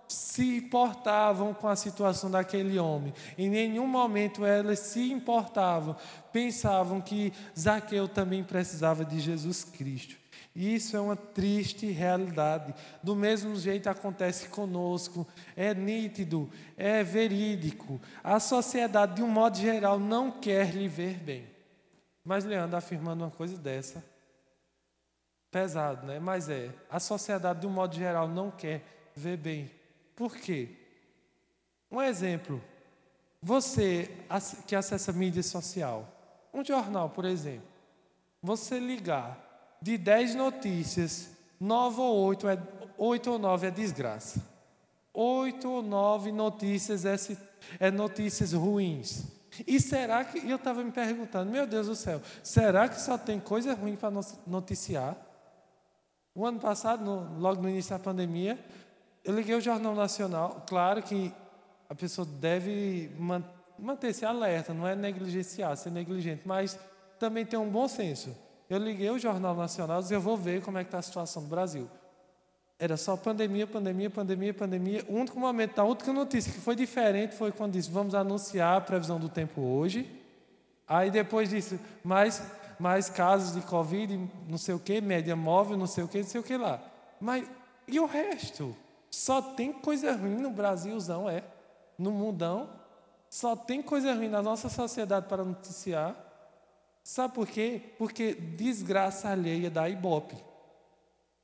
se 0.08 0.58
importavam 0.58 1.54
com 1.54 1.68
a 1.68 1.76
situação 1.76 2.32
daquele 2.32 2.80
homem. 2.80 3.14
Em 3.38 3.50
nenhum 3.50 3.86
momento 3.86 4.46
elas 4.46 4.80
se 4.80 5.12
importavam, 5.12 5.98
pensavam 6.32 7.02
que 7.02 7.34
Zaqueu 7.58 8.08
também 8.08 8.42
precisava 8.42 9.04
de 9.04 9.20
Jesus 9.20 9.66
Cristo. 9.66 10.16
E 10.56 10.76
isso 10.76 10.96
é 10.96 11.02
uma 11.02 11.18
triste 11.18 11.88
realidade. 11.88 12.74
Do 13.02 13.14
mesmo 13.14 13.58
jeito 13.58 13.90
acontece 13.90 14.48
conosco, 14.48 15.28
é 15.54 15.74
nítido, 15.74 16.50
é 16.78 17.04
verídico. 17.04 18.00
A 18.24 18.40
sociedade, 18.40 19.16
de 19.16 19.24
um 19.24 19.28
modo 19.28 19.58
geral, 19.58 20.00
não 20.00 20.32
quer 20.32 20.74
lhe 20.74 20.88
ver 20.88 21.18
bem. 21.18 21.46
Mas 22.24 22.46
Leandro 22.46 22.78
afirmando 22.78 23.26
uma 23.26 23.32
coisa 23.32 23.58
dessa, 23.58 24.13
pesado, 25.54 26.06
né? 26.06 26.20
Mas 26.20 26.50
é, 26.50 26.72
a 26.90 27.00
sociedade, 27.00 27.62
de 27.62 27.68
um 27.68 27.70
modo 27.70 27.96
geral, 27.96 28.28
não 28.28 28.52
quer 28.52 28.84
ver 29.16 29.38
bem 29.38 29.72
por 30.16 30.36
quê? 30.36 30.70
Um 31.92 32.02
exemplo. 32.02 32.62
Você 33.42 34.10
que 34.66 34.76
acessa 34.76 35.12
mídia 35.12 35.44
social, 35.44 36.08
um 36.54 36.64
jornal, 36.64 37.10
por 37.10 37.26
exemplo, 37.26 37.68
você 38.42 38.80
ligar 38.80 39.78
de 39.82 39.98
10 39.98 40.36
notícias, 40.36 41.30
9 41.60 42.00
ou 42.00 42.16
8, 42.26 42.48
é, 42.48 42.60
8 42.98 43.32
ou 43.32 43.40
9 43.40 43.68
é 43.68 43.72
desgraça. 43.72 44.42
8 45.14 45.70
ou 45.70 45.82
9 45.82 46.32
notícias 46.32 47.06
é, 47.06 47.16
é 47.80 47.92
notícias 47.92 48.54
ruins. 48.54 49.26
E 49.68 49.80
será 49.80 50.24
que. 50.24 50.50
Eu 50.50 50.56
estava 50.56 50.84
me 50.84 50.92
perguntando, 50.92 51.52
meu 51.52 51.68
Deus 51.68 51.88
do 51.88 51.96
céu, 51.96 52.22
será 52.42 52.88
que 52.88 53.00
só 53.00 53.18
tem 53.18 53.40
coisa 53.40 53.74
ruim 53.74 53.96
para 53.96 54.10
noticiar? 54.48 55.18
O 56.36 56.46
ano 56.46 56.60
passado, 56.60 57.04
no, 57.04 57.40
logo 57.40 57.62
no 57.62 57.70
início 57.70 57.92
da 57.92 58.00
pandemia, 58.00 58.58
eu 59.24 59.36
liguei 59.36 59.56
o 59.56 59.62
Jornal 59.62 59.94
Nacional, 59.94 60.64
claro 60.68 61.02
que 61.02 61.32
a 61.88 61.96
pessoa 61.96 62.26
deve 62.26 63.12
manter-se 63.78 64.26
alerta, 64.26 64.74
não 64.74 64.88
é 64.88 64.96
negligenciar, 64.96 65.78
ser 65.78 65.92
negligente, 65.92 66.42
mas 66.46 66.78
também 67.20 67.46
ter 67.46 67.58
um 67.58 67.70
bom 67.70 67.88
senso. 67.88 68.36
Eu 68.70 68.80
liguei 68.80 69.10
o 69.10 69.20
Jornal 69.20 69.56
Nacional 69.56 70.00
e 70.00 70.02
disse, 70.02 70.14
eu 70.14 70.22
vou 70.22 70.36
ver 70.36 70.64
como 70.64 70.78
é 70.78 70.84
que 70.84 70.88
está 70.88 71.00
a 71.00 71.02
situação 71.04 71.44
do 71.44 71.50
Brasil. 71.50 71.88
Era 72.80 72.98
só 72.98 73.16
pandemia, 73.16 73.68
pandemia, 73.68 74.10
pandemia, 74.10 74.54
pandemia. 74.54 75.06
O 75.08 75.14
único 75.14 75.40
momento, 75.40 75.78
a 75.80 75.84
única 75.84 76.12
notícia 76.12 76.52
que 76.52 76.60
foi 76.60 76.76
diferente 76.76 77.36
foi 77.36 77.52
quando 77.52 77.74
disse, 77.74 77.92
vamos 77.92 78.16
anunciar 78.16 78.78
a 78.78 78.82
previsão 78.82 79.20
do 79.20 79.30
tempo 79.30 79.62
hoje. 79.62 80.10
Aí 80.88 81.12
depois 81.12 81.50
disse, 81.50 81.80
mais, 82.04 82.42
mais 82.80 83.10
casos 83.10 83.54
de 83.54 83.62
Covid, 83.62 84.30
não 84.48 84.58
sei 84.58 84.76
o 84.76 84.80
que, 84.80 85.02
média 85.02 85.36
móvel, 85.36 85.78
não 85.78 85.88
sei 85.88 86.04
o 86.04 86.08
que, 86.08 86.20
não 86.20 86.28
sei 86.28 86.42
o 86.42 86.44
que 86.44 86.58
lá. 86.58 86.82
Mas 87.20 87.48
e 87.88 88.00
o 88.00 88.06
resto? 88.06 88.76
Só 89.10 89.42
tem 89.42 89.72
coisa 89.72 90.16
ruim 90.16 90.38
no 90.38 90.50
Brasilzão, 90.50 91.30
é. 91.30 91.44
No 91.98 92.12
mundão. 92.12 92.70
Só 93.30 93.56
tem 93.56 93.82
coisa 93.82 94.14
ruim 94.14 94.30
na 94.30 94.42
nossa 94.42 94.70
sociedade 94.70 95.28
para 95.28 95.44
noticiar. 95.44 96.16
Sabe 97.04 97.34
por 97.34 97.48
quê? 97.48 97.94
Porque 97.98 98.34
desgraça 98.34 99.30
alheia 99.30 99.70
da 99.70 99.90
Ibope. 99.90 100.38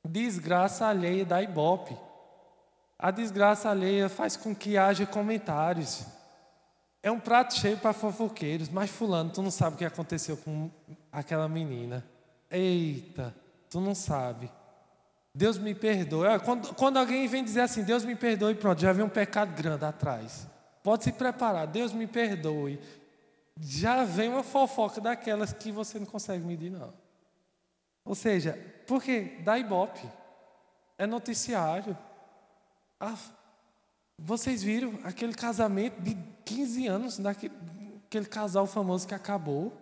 Desgraça 0.04 0.86
alheia 0.86 1.24
da 1.24 1.42
Ibope. 1.42 1.96
A 2.98 3.10
desgraça 3.10 3.70
alheia 3.70 4.08
faz 4.08 4.36
com 4.36 4.54
que 4.54 4.76
haja 4.76 5.06
comentários. 5.06 6.04
É 7.02 7.10
um 7.10 7.20
prato 7.20 7.54
cheio 7.54 7.78
para 7.78 7.92
fofoqueiros, 7.92 8.68
mas 8.68 8.90
fulano, 8.90 9.30
tu 9.30 9.42
não 9.42 9.50
sabe 9.50 9.74
o 9.76 9.78
que 9.78 9.84
aconteceu 9.84 10.36
com 10.36 10.70
aquela 11.12 11.48
menina. 11.48 12.04
Eita, 12.50 13.34
tu 13.68 13.80
não 13.80 13.94
sabe. 13.94 14.50
Deus 15.34 15.58
me 15.58 15.74
perdoe. 15.74 16.38
Quando, 16.40 16.74
quando 16.74 16.98
alguém 16.98 17.26
vem 17.28 17.44
dizer 17.44 17.60
assim, 17.60 17.82
Deus 17.82 18.04
me 18.04 18.16
perdoe, 18.16 18.54
pronto, 18.54 18.80
já 18.80 18.92
vem 18.92 19.04
um 19.04 19.08
pecado 19.08 19.54
grande 19.54 19.84
atrás. 19.84 20.46
Pode 20.82 21.04
se 21.04 21.12
preparar, 21.12 21.66
Deus 21.66 21.92
me 21.92 22.06
perdoe. 22.06 22.80
Já 23.56 24.04
vem 24.04 24.28
uma 24.28 24.42
fofoca 24.42 25.00
daquelas 25.00 25.52
que 25.52 25.70
você 25.70 25.98
não 25.98 26.06
consegue 26.06 26.44
medir, 26.44 26.70
não. 26.70 26.92
Ou 28.04 28.14
seja, 28.14 28.58
por 28.86 29.02
quê? 29.02 29.38
Dá 29.44 29.58
ibope. 29.58 30.08
É 30.96 31.06
noticiário. 31.06 31.96
Ah, 32.98 33.16
vocês 34.18 34.62
viram 34.62 34.98
aquele 35.04 35.32
casamento 35.32 36.00
de 36.00 36.16
15 36.44 36.86
anos, 36.86 37.18
daquele, 37.18 37.54
aquele 38.06 38.26
casal 38.26 38.66
famoso 38.66 39.06
que 39.06 39.14
acabou? 39.14 39.72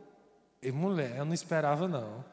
E 0.62 0.72
mulher, 0.72 1.16
eu 1.16 1.24
não 1.24 1.34
esperava, 1.34 1.86
não. 1.86 2.24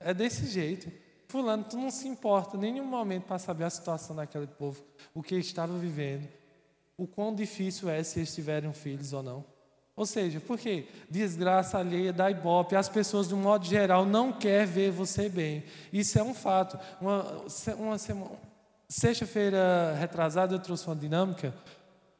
É 0.00 0.12
desse 0.12 0.46
jeito. 0.46 0.90
Fulano, 1.28 1.64
tu 1.64 1.76
não 1.76 1.90
se 1.90 2.06
importa 2.06 2.56
em 2.56 2.60
nenhum 2.60 2.84
momento 2.84 3.24
para 3.24 3.38
saber 3.38 3.64
a 3.64 3.70
situação 3.70 4.14
daquele 4.14 4.46
povo, 4.46 4.84
o 5.14 5.22
que 5.22 5.34
estava 5.36 5.78
vivendo, 5.78 6.28
o 6.96 7.06
quão 7.06 7.34
difícil 7.34 7.88
é 7.88 8.02
se 8.02 8.18
eles 8.18 8.34
tiverem 8.34 8.70
filhos 8.74 9.14
ou 9.14 9.22
não. 9.22 9.44
Ou 9.94 10.04
seja, 10.04 10.40
porque 10.40 10.86
desgraça 11.08 11.78
alheia 11.78 12.12
da 12.12 12.30
ibope, 12.30 12.76
as 12.76 12.88
pessoas, 12.88 13.28
de 13.28 13.34
um 13.34 13.40
modo 13.40 13.64
geral, 13.64 14.04
não 14.04 14.32
querem 14.32 14.66
ver 14.66 14.90
você 14.90 15.28
bem. 15.28 15.64
Isso 15.92 16.18
é 16.18 16.22
um 16.22 16.34
fato. 16.34 16.78
Uma, 17.00 17.44
uma 17.78 17.96
sexta-feira 18.88 19.94
retrasada, 19.98 20.54
eu 20.54 20.58
trouxe 20.58 20.86
uma 20.86 20.96
dinâmica 20.96 21.54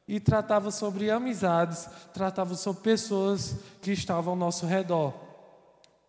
e 0.07 0.19
tratava 0.19 0.71
sobre 0.71 1.09
amizades, 1.09 1.87
tratava 2.13 2.55
sobre 2.55 2.83
pessoas 2.83 3.55
que 3.81 3.91
estavam 3.91 4.33
ao 4.33 4.39
nosso 4.39 4.65
redor. 4.65 5.13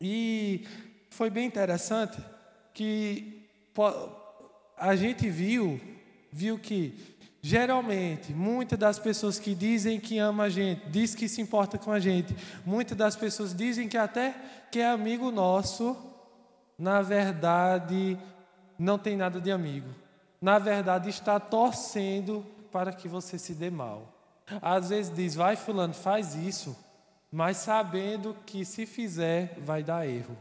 E 0.06 0.66
foi 1.08 1.30
bem 1.30 1.46
interessante 1.46 2.22
que 2.74 3.48
a 4.76 4.94
gente 4.94 5.30
viu, 5.30 5.80
viu 6.30 6.58
que 6.58 7.16
geralmente 7.40 8.34
muitas 8.34 8.78
das 8.78 8.98
pessoas 8.98 9.38
que 9.38 9.54
dizem 9.54 9.98
que 9.98 10.18
ama 10.18 10.44
a 10.44 10.48
gente, 10.50 10.86
diz 10.90 11.14
que 11.14 11.26
se 11.26 11.40
importa 11.40 11.78
com 11.78 11.90
a 11.90 11.98
gente, 11.98 12.36
muitas 12.66 12.98
das 12.98 13.16
pessoas 13.16 13.54
dizem 13.54 13.88
que 13.88 13.96
até 13.96 14.34
que 14.70 14.78
é 14.78 14.90
amigo 14.90 15.30
nosso, 15.30 15.96
na 16.78 17.00
verdade 17.00 18.18
não 18.78 18.98
tem 18.98 19.16
nada 19.16 19.40
de 19.40 19.50
amigo. 19.50 19.88
Na 20.38 20.58
verdade 20.58 21.08
está 21.08 21.40
torcendo 21.40 22.44
para 22.70 22.92
que 22.92 23.08
você 23.08 23.38
se 23.38 23.54
dê 23.54 23.70
mal. 23.70 24.12
Às 24.60 24.90
vezes 24.90 25.10
diz, 25.14 25.34
vai 25.34 25.56
fulano, 25.56 25.94
faz 25.94 26.34
isso, 26.34 26.76
mas 27.34 27.56
sabendo 27.56 28.36
que 28.46 28.64
se 28.64 28.86
fizer 28.86 29.58
vai 29.58 29.82
dar 29.82 30.06
erro. 30.06 30.36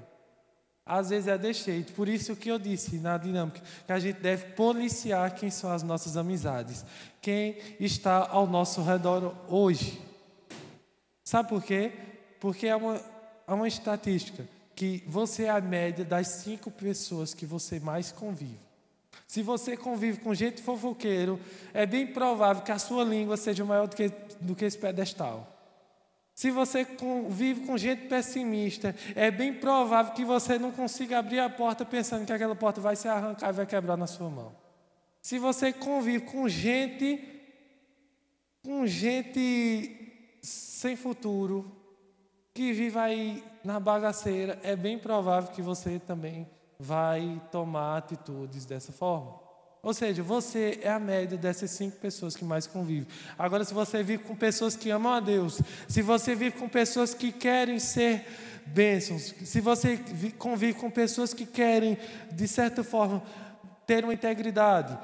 Às 0.85 1.09
vezes 1.09 1.27
é 1.27 1.35
desse 1.39 1.63
jeito. 1.63 1.91
Por 1.93 2.07
isso 2.07 2.35
que 2.35 2.51
eu 2.51 2.59
disse 2.59 2.97
na 2.97 3.17
dinâmica 3.17 3.59
que 3.87 3.91
a 3.91 3.97
gente 3.97 4.19
deve 4.19 4.51
policiar 4.51 5.33
quem 5.33 5.49
são 5.49 5.71
as 5.71 5.81
nossas 5.81 6.15
amizades, 6.15 6.85
quem 7.19 7.57
está 7.79 8.27
ao 8.29 8.45
nosso 8.45 8.83
redor 8.83 9.33
hoje. 9.49 9.99
Sabe 11.23 11.49
por 11.49 11.63
quê? 11.63 11.91
Porque 12.39 12.67
é 12.67 12.75
uma, 12.75 13.01
é 13.47 13.53
uma 13.53 13.67
estatística 13.67 14.47
que 14.75 15.03
você 15.07 15.45
é 15.45 15.49
a 15.49 15.59
média 15.59 16.05
das 16.05 16.43
cinco 16.43 16.69
pessoas 16.69 17.33
que 17.33 17.47
você 17.47 17.79
mais 17.79 18.11
convive. 18.11 18.59
Se 19.27 19.41
você 19.41 19.75
convive 19.75 20.19
com 20.19 20.31
gente 20.35 20.61
fofoqueiro, 20.61 21.39
é 21.73 21.87
bem 21.87 22.05
provável 22.05 22.61
que 22.61 22.71
a 22.71 22.77
sua 22.77 23.03
língua 23.03 23.35
seja 23.35 23.65
maior 23.65 23.87
do 23.87 23.95
que, 23.95 24.11
do 24.39 24.55
que 24.55 24.65
esse 24.65 24.77
pedestal. 24.77 25.52
Se 26.33 26.49
você 26.49 26.83
convive 26.83 27.65
com 27.65 27.77
gente 27.77 28.07
pessimista, 28.07 28.95
é 29.15 29.29
bem 29.29 29.53
provável 29.53 30.13
que 30.13 30.25
você 30.25 30.57
não 30.57 30.71
consiga 30.71 31.19
abrir 31.19 31.39
a 31.39 31.49
porta 31.49 31.85
pensando 31.85 32.25
que 32.25 32.33
aquela 32.33 32.55
porta 32.55 32.81
vai 32.81 32.95
se 32.95 33.07
arrancar 33.07 33.49
e 33.49 33.53
vai 33.53 33.65
quebrar 33.65 33.97
na 33.97 34.07
sua 34.07 34.29
mão. 34.29 34.55
Se 35.21 35.37
você 35.37 35.71
convive 35.71 36.25
com 36.25 36.49
gente 36.49 37.29
com 38.63 38.87
gente 38.87 40.37
sem 40.41 40.95
futuro, 40.95 41.69
que 42.53 42.71
vive 42.71 42.97
aí 42.97 43.43
na 43.63 43.79
bagaceira, 43.79 44.59
é 44.63 44.75
bem 44.75 44.97
provável 44.97 45.51
que 45.51 45.61
você 45.61 45.99
também 45.99 46.49
vai 46.79 47.41
tomar 47.51 47.97
atitudes 47.97 48.65
dessa 48.65 48.91
forma. 48.91 49.42
Ou 49.83 49.93
seja, 49.93 50.23
você 50.23 50.79
é 50.81 50.89
a 50.89 50.97
média 50.97 51.37
dessas 51.37 51.69
cinco 51.71 51.97
pessoas 51.97 52.37
que 52.37 52.45
mais 52.45 52.65
convivem. 52.65 53.05
Agora, 53.37 53.65
se 53.65 53.73
você 53.73 54.01
vive 54.01 54.23
com 54.23 54.33
pessoas 54.33 54.77
que 54.77 54.89
amam 54.89 55.11
a 55.11 55.19
Deus, 55.19 55.59
se 55.89 56.01
você 56.01 56.33
vive 56.33 56.57
com 56.57 56.69
pessoas 56.69 57.13
que 57.13 57.33
querem 57.33 57.77
ser 57.79 58.25
bênçãos, 58.65 59.35
se 59.43 59.59
você 59.59 59.99
convive 60.37 60.75
com 60.75 60.89
pessoas 60.89 61.33
que 61.33 61.45
querem, 61.45 61.97
de 62.31 62.47
certa 62.47 62.81
forma, 62.81 63.21
ter 63.85 64.05
uma 64.05 64.13
integridade, 64.13 64.97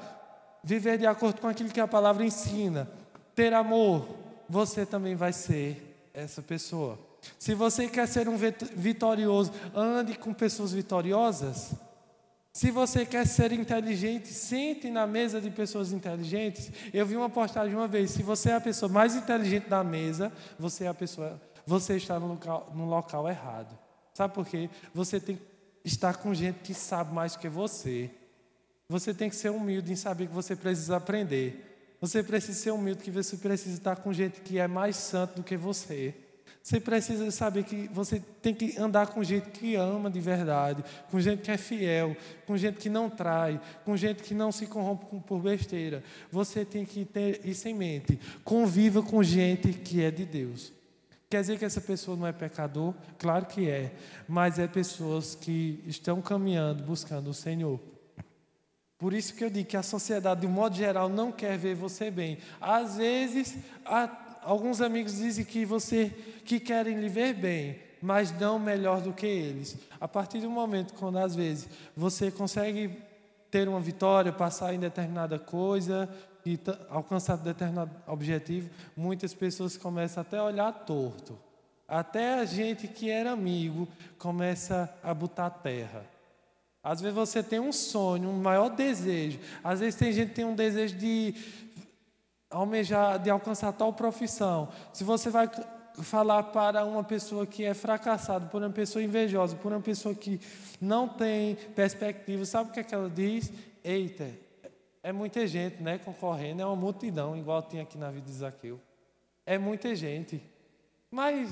viver 0.64 0.96
de 0.96 1.06
acordo 1.06 1.42
com 1.42 1.48
aquilo 1.48 1.68
que 1.68 1.80
a 1.80 1.86
palavra 1.86 2.24
ensina, 2.24 2.90
ter 3.34 3.52
amor, 3.52 4.08
você 4.48 4.86
também 4.86 5.14
vai 5.14 5.34
ser 5.34 6.08
essa 6.14 6.40
pessoa. 6.40 6.98
Se 7.38 7.52
você 7.52 7.86
quer 7.86 8.08
ser 8.08 8.30
um 8.30 8.38
vitorioso, 8.74 9.52
ande 9.74 10.16
com 10.16 10.32
pessoas 10.32 10.72
vitoriosas. 10.72 11.74
Se 12.52 12.70
você 12.70 13.06
quer 13.06 13.26
ser 13.26 13.52
inteligente, 13.52 14.28
sente 14.28 14.90
na 14.90 15.06
mesa 15.06 15.40
de 15.40 15.50
pessoas 15.50 15.92
inteligentes. 15.92 16.70
Eu 16.92 17.06
vi 17.06 17.16
uma 17.16 17.30
postagem 17.30 17.74
uma 17.74 17.86
vez: 17.86 18.10
se 18.10 18.22
você 18.22 18.50
é 18.50 18.54
a 18.54 18.60
pessoa 18.60 18.90
mais 18.90 19.14
inteligente 19.14 19.68
da 19.68 19.84
mesa, 19.84 20.32
você 20.58 20.84
é 20.84 20.88
a 20.88 20.94
pessoa, 20.94 21.40
você 21.64 21.96
está 21.96 22.18
no 22.18 22.26
local, 22.26 22.72
no 22.74 22.86
local 22.86 23.28
errado. 23.28 23.78
Sabe 24.12 24.34
por 24.34 24.46
quê? 24.46 24.68
Você 24.92 25.20
tem 25.20 25.36
que 25.36 25.42
estar 25.84 26.16
com 26.16 26.34
gente 26.34 26.58
que 26.58 26.74
sabe 26.74 27.14
mais 27.14 27.36
que 27.36 27.48
você. 27.48 28.10
Você 28.88 29.14
tem 29.14 29.30
que 29.30 29.36
ser 29.36 29.50
humilde 29.50 29.92
em 29.92 29.96
saber 29.96 30.26
que 30.26 30.34
você 30.34 30.56
precisa 30.56 30.96
aprender. 30.96 31.96
Você 32.00 32.22
precisa 32.22 32.58
ser 32.58 32.72
humilde 32.72 33.04
que 33.04 33.10
você 33.10 33.36
precisa 33.36 33.76
estar 33.76 33.96
com 33.96 34.12
gente 34.12 34.40
que 34.40 34.58
é 34.58 34.66
mais 34.66 34.96
santo 34.96 35.36
do 35.36 35.42
que 35.44 35.56
você. 35.56 36.14
Você 36.62 36.78
precisa 36.78 37.30
saber 37.30 37.64
que 37.64 37.88
você 37.88 38.20
tem 38.42 38.54
que 38.54 38.78
andar 38.78 39.08
com 39.08 39.24
gente 39.24 39.48
que 39.50 39.76
ama 39.76 40.10
de 40.10 40.20
verdade, 40.20 40.84
com 41.10 41.18
gente 41.18 41.42
que 41.42 41.50
é 41.50 41.56
fiel, 41.56 42.14
com 42.46 42.56
gente 42.56 42.78
que 42.78 42.90
não 42.90 43.08
trai, 43.08 43.60
com 43.84 43.96
gente 43.96 44.22
que 44.22 44.34
não 44.34 44.52
se 44.52 44.66
corrompe 44.66 45.06
por 45.26 45.40
besteira. 45.40 46.04
Você 46.30 46.64
tem 46.64 46.84
que 46.84 47.04
ter 47.04 47.40
isso 47.44 47.66
em 47.66 47.74
mente. 47.74 48.20
Conviva 48.44 49.02
com 49.02 49.22
gente 49.22 49.72
que 49.72 50.02
é 50.02 50.10
de 50.10 50.26
Deus. 50.26 50.72
Quer 51.30 51.40
dizer 51.40 51.58
que 51.58 51.64
essa 51.64 51.80
pessoa 51.80 52.16
não 52.16 52.26
é 52.26 52.32
pecador? 52.32 52.92
Claro 53.16 53.46
que 53.46 53.68
é, 53.68 53.92
mas 54.28 54.58
é 54.58 54.66
pessoas 54.66 55.34
que 55.34 55.82
estão 55.86 56.20
caminhando, 56.20 56.82
buscando 56.82 57.30
o 57.30 57.34
Senhor. 57.34 57.80
Por 58.98 59.14
isso 59.14 59.34
que 59.34 59.42
eu 59.42 59.48
digo 59.48 59.66
que 59.66 59.76
a 59.78 59.82
sociedade, 59.82 60.42
de 60.42 60.46
um 60.46 60.50
modo 60.50 60.76
geral, 60.76 61.08
não 61.08 61.32
quer 61.32 61.56
ver 61.56 61.74
você 61.74 62.10
bem. 62.10 62.36
Às 62.60 62.96
vezes, 62.96 63.56
a 63.82 64.06
alguns 64.42 64.80
amigos 64.80 65.16
dizem 65.16 65.44
que 65.44 65.64
você 65.64 66.10
que 66.44 66.58
querem 66.60 66.98
lhe 66.98 67.08
ver 67.08 67.34
bem, 67.34 67.78
mas 68.02 68.32
não 68.38 68.58
melhor 68.58 69.00
do 69.00 69.12
que 69.12 69.26
eles. 69.26 69.76
A 70.00 70.08
partir 70.08 70.40
do 70.40 70.50
momento 70.50 70.94
quando 70.94 71.18
às 71.18 71.34
vezes 71.34 71.68
você 71.96 72.30
consegue 72.30 72.90
ter 73.50 73.68
uma 73.68 73.80
vitória, 73.80 74.32
passar 74.32 74.72
em 74.74 74.78
determinada 74.78 75.38
coisa 75.38 76.08
e 76.46 76.58
alcançar 76.88 77.36
determinado 77.36 77.90
objetivo, 78.06 78.70
muitas 78.96 79.34
pessoas 79.34 79.76
começam 79.76 80.20
até 80.20 80.38
a 80.38 80.44
olhar 80.44 80.72
torto. 80.72 81.38
Até 81.86 82.34
a 82.34 82.44
gente 82.44 82.86
que 82.86 83.10
era 83.10 83.32
amigo 83.32 83.88
começa 84.16 84.92
a 85.02 85.12
botar 85.12 85.50
terra. 85.50 86.04
Às 86.82 87.00
vezes 87.00 87.14
você 87.14 87.42
tem 87.42 87.60
um 87.60 87.72
sonho, 87.72 88.30
um 88.30 88.40
maior 88.40 88.70
desejo. 88.70 89.38
Às 89.62 89.80
vezes 89.80 89.96
tem 89.96 90.12
gente 90.12 90.28
que 90.30 90.36
tem 90.36 90.44
um 90.44 90.54
desejo 90.54 90.96
de 90.96 91.34
almejar 92.50 93.18
de 93.18 93.30
alcançar 93.30 93.72
tal 93.72 93.92
profissão, 93.92 94.68
se 94.92 95.04
você 95.04 95.30
vai 95.30 95.48
falar 96.02 96.44
para 96.44 96.84
uma 96.84 97.04
pessoa 97.04 97.46
que 97.46 97.64
é 97.64 97.74
fracassada, 97.74 98.46
por 98.46 98.62
uma 98.62 98.70
pessoa 98.70 99.02
invejosa, 99.02 99.56
por 99.56 99.72
uma 99.72 99.80
pessoa 99.80 100.14
que 100.14 100.40
não 100.80 101.08
tem 101.08 101.54
perspectiva, 101.74 102.44
sabe 102.44 102.70
o 102.70 102.72
que, 102.72 102.80
é 102.80 102.84
que 102.84 102.94
ela 102.94 103.08
diz? 103.08 103.52
Eita, 103.84 104.30
é 105.02 105.12
muita 105.12 105.46
gente 105.46 105.82
né, 105.82 105.98
concorrendo, 105.98 106.62
é 106.62 106.66
uma 106.66 106.76
multidão, 106.76 107.36
igual 107.36 107.62
tinha 107.62 107.82
aqui 107.82 107.96
na 107.96 108.10
vida 108.10 108.26
de 108.26 108.32
Zaqueu. 108.32 108.80
É 109.46 109.58
muita 109.58 109.94
gente. 109.94 110.42
Mas 111.10 111.50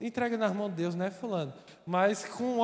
entrega 0.00 0.36
nas 0.36 0.52
mãos 0.52 0.70
de 0.70 0.76
Deus, 0.76 0.94
né, 0.94 1.10
fulano? 1.10 1.52
Mas 1.86 2.24
com 2.24 2.58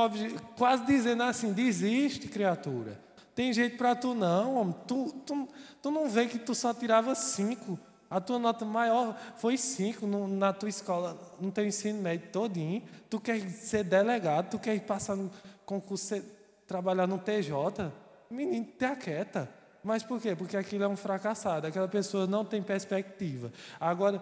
quase 0.56 0.84
dizendo 0.86 1.22
assim, 1.22 1.52
desiste, 1.52 2.28
criatura. 2.28 2.98
Tem 3.40 3.54
jeito 3.54 3.78
para 3.78 3.96
tu 3.96 4.12
não, 4.12 4.56
homem. 4.56 4.74
Tu, 4.86 5.14
tu, 5.24 5.48
tu 5.80 5.90
não 5.90 6.10
vê 6.10 6.26
que 6.26 6.38
tu 6.38 6.54
só 6.54 6.74
tirava 6.74 7.14
cinco. 7.14 7.78
A 8.10 8.20
tua 8.20 8.38
nota 8.38 8.66
maior 8.66 9.18
foi 9.38 9.56
cinco 9.56 10.06
no, 10.06 10.28
na 10.28 10.52
tua 10.52 10.68
escola, 10.68 11.18
no 11.40 11.50
teu 11.50 11.66
ensino 11.66 12.02
médio 12.02 12.28
todinho. 12.30 12.82
Tu 13.08 13.18
quer 13.18 13.40
ser 13.48 13.82
delegado, 13.82 14.50
tu 14.50 14.58
quer 14.58 14.78
passar 14.80 15.16
no 15.16 15.30
concurso, 15.64 16.22
trabalhar 16.66 17.06
no 17.06 17.16
TJ. 17.16 17.90
Menino, 18.28 18.66
te 18.78 18.84
aquieta. 18.84 19.48
Mas 19.82 20.02
por 20.02 20.20
quê? 20.20 20.36
Porque 20.36 20.58
aquilo 20.58 20.84
é 20.84 20.88
um 20.88 20.96
fracassado. 20.96 21.66
Aquela 21.66 21.88
pessoa 21.88 22.26
não 22.26 22.44
tem 22.44 22.62
perspectiva. 22.62 23.50
Agora, 23.80 24.20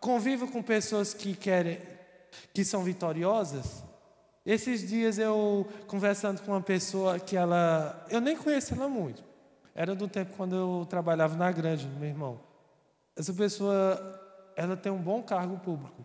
conviva 0.00 0.46
com 0.46 0.62
pessoas 0.62 1.14
que 1.14 1.34
querem, 1.34 1.80
que 2.52 2.62
são 2.62 2.84
vitoriosas, 2.84 3.82
esses 4.44 4.88
dias 4.88 5.18
eu 5.18 5.66
conversando 5.86 6.40
com 6.42 6.52
uma 6.52 6.60
pessoa 6.60 7.18
que 7.18 7.36
ela. 7.36 8.06
Eu 8.08 8.20
nem 8.20 8.36
conheço 8.36 8.74
ela 8.74 8.88
muito. 8.88 9.22
Era 9.74 9.94
do 9.94 10.08
tempo 10.08 10.34
quando 10.36 10.56
eu 10.56 10.86
trabalhava 10.88 11.36
na 11.36 11.50
grande, 11.52 11.86
meu 11.86 12.08
irmão. 12.08 12.40
Essa 13.16 13.32
pessoa, 13.32 14.20
ela 14.56 14.76
tem 14.76 14.90
um 14.90 15.00
bom 15.00 15.22
cargo 15.22 15.58
público. 15.58 16.04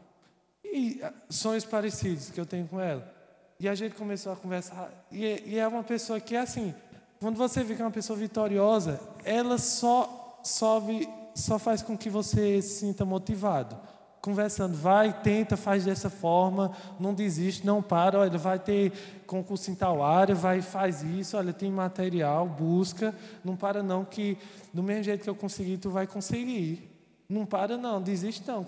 E 0.63 0.99
ah, 1.01 1.13
sonhos 1.29 1.65
parecidos 1.65 2.29
que 2.29 2.39
eu 2.39 2.45
tenho 2.45 2.67
com 2.67 2.79
ela. 2.79 3.13
E 3.59 3.69
a 3.69 3.75
gente 3.75 3.95
começou 3.95 4.33
a 4.33 4.35
conversar. 4.35 4.91
E, 5.11 5.41
e 5.45 5.57
é 5.57 5.67
uma 5.67 5.83
pessoa 5.83 6.19
que 6.19 6.35
é 6.35 6.39
assim. 6.39 6.75
Quando 7.19 7.37
você 7.37 7.63
vê 7.63 7.75
que 7.75 7.81
é 7.81 7.85
uma 7.85 7.91
pessoa 7.91 8.19
vitoriosa, 8.19 8.99
ela 9.23 9.57
só 9.57 10.41
sobe, 10.43 11.07
só 11.33 11.57
faz 11.57 11.81
com 11.81 11.97
que 11.97 12.09
você 12.09 12.61
se 12.61 12.79
sinta 12.79 13.05
motivado 13.05 13.79
conversando, 14.25 14.75
vai, 14.75 15.13
tenta, 15.21 15.55
faz 15.55 15.85
dessa 15.85 16.09
forma, 16.09 16.75
não 16.99 17.13
desiste, 17.13 17.63
não 17.63 17.79
para, 17.79 18.17
olha, 18.17 18.39
vai 18.39 18.57
ter 18.57 18.91
concurso 19.27 19.69
em 19.69 19.75
tal 19.75 20.01
área, 20.01 20.33
vai, 20.33 20.63
faz 20.63 21.03
isso, 21.03 21.37
olha, 21.37 21.53
tem 21.53 21.69
material, 21.69 22.47
busca, 22.47 23.13
não 23.43 23.55
para 23.55 23.83
não, 23.83 24.03
que 24.03 24.35
do 24.73 24.81
mesmo 24.81 25.03
jeito 25.03 25.21
que 25.21 25.29
eu 25.29 25.35
consegui, 25.35 25.77
tu 25.77 25.91
vai 25.91 26.07
conseguir. 26.07 26.89
Não 27.29 27.45
para 27.45 27.77
não, 27.77 28.01
desiste 28.01 28.43
não, 28.47 28.65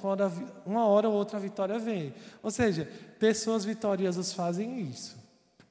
uma 0.63 0.85
hora 0.85 1.09
ou 1.09 1.15
outra 1.15 1.37
a 1.37 1.41
vitória 1.41 1.79
vem. 1.79 2.13
Ou 2.43 2.51
seja, 2.51 2.87
pessoas 3.19 3.65
vitoriosas 3.65 4.33
fazem 4.33 4.79
isso. 4.81 5.17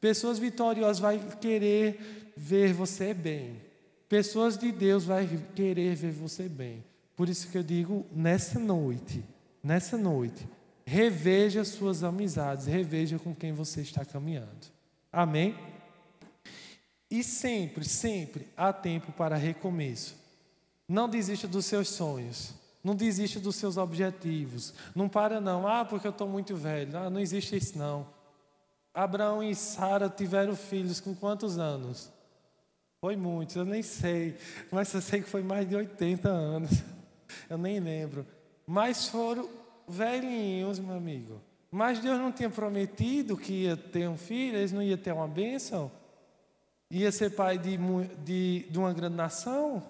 Pessoas 0.01 0.37
vitoriosas 0.37 0.99
vão 0.99 1.17
querer 1.41 2.33
ver 2.37 2.73
você 2.73 3.15
bem. 3.15 3.63
Pessoas 4.09 4.59
de 4.59 4.73
Deus 4.73 5.05
vão 5.05 5.25
querer 5.55 5.95
ver 5.95 6.11
você 6.11 6.49
bem. 6.49 6.85
Por 7.15 7.29
isso 7.29 7.49
que 7.49 7.59
eu 7.59 7.63
digo, 7.63 8.05
nessa 8.13 8.59
noite, 8.59 9.25
nessa 9.67 9.99
noite, 9.99 10.49
reveja 10.85 11.65
suas 11.65 12.05
amizades, 12.05 12.67
reveja 12.67 13.19
com 13.19 13.35
quem 13.35 13.53
você 13.53 13.81
está 13.81 14.05
caminhando. 14.05 14.69
Amém? 15.13 15.59
E 17.11 17.25
sempre, 17.25 17.85
sempre 17.85 18.49
há 18.57 18.73
tempo 18.73 19.11
para 19.11 19.35
recomeço. 19.37 20.15
Não 20.89 21.09
desista 21.09 21.49
dos 21.49 21.67
seus 21.67 21.89
sonhos. 21.89 22.55
Não 22.83 22.95
desista 22.95 23.41
dos 23.41 23.57
seus 23.57 23.77
objetivos. 23.77 24.73
Não 24.95 25.09
para 25.09 25.41
não. 25.41 25.67
Ah, 25.67 25.85
porque 25.85 26.07
eu 26.07 26.13
estou 26.13 26.29
muito 26.29 26.55
velho. 26.55 26.97
Ah, 26.97 27.11
não 27.11 27.19
existe 27.19 27.57
isso 27.57 27.77
não. 27.77 28.07
Abraão 28.95 29.43
e 29.43 29.53
Sara 29.53 30.09
tiveram 30.09 30.55
filhos 30.55 31.01
com 31.01 31.13
quantos 31.13 31.59
anos? 31.59 32.09
Foi 33.01 33.17
muitos, 33.17 33.57
eu 33.57 33.65
nem 33.65 33.83
sei. 33.83 34.37
Mas 34.71 34.95
eu 34.95 35.03
sei 35.03 35.23
que 35.23 35.29
foi 35.29 35.43
mais 35.43 35.69
de 35.69 35.75
80 35.75 36.29
anos. 36.29 36.71
Eu 37.51 37.59
nem 37.59 37.81
lembro. 37.81 38.25
Mas 38.67 39.09
foram 39.09 39.49
velhinhos, 39.87 40.79
meu 40.79 40.97
amigo. 40.97 41.41
Mas 41.71 41.99
Deus 41.99 42.19
não 42.19 42.33
tinha 42.33 42.51
prometido 42.51 43.37
que 43.37 43.65
ia 43.65 43.77
ter 43.77 44.09
um 44.09 44.17
filho, 44.17 44.57
eles 44.57 44.73
não 44.73 44.83
iam 44.83 44.97
ter 44.97 45.13
uma 45.13 45.29
bênção, 45.29 45.91
ia 46.91 47.13
ser 47.13 47.31
pai 47.31 47.59
de, 47.59 47.79
de, 48.25 48.67
de 48.69 48.79
uma 48.79 48.93
grande 48.93 49.17
nação. 49.17 49.83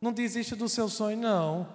Não 0.00 0.12
desista 0.12 0.54
do 0.54 0.68
seu 0.68 0.88
sonho, 0.88 1.16
não. 1.16 1.68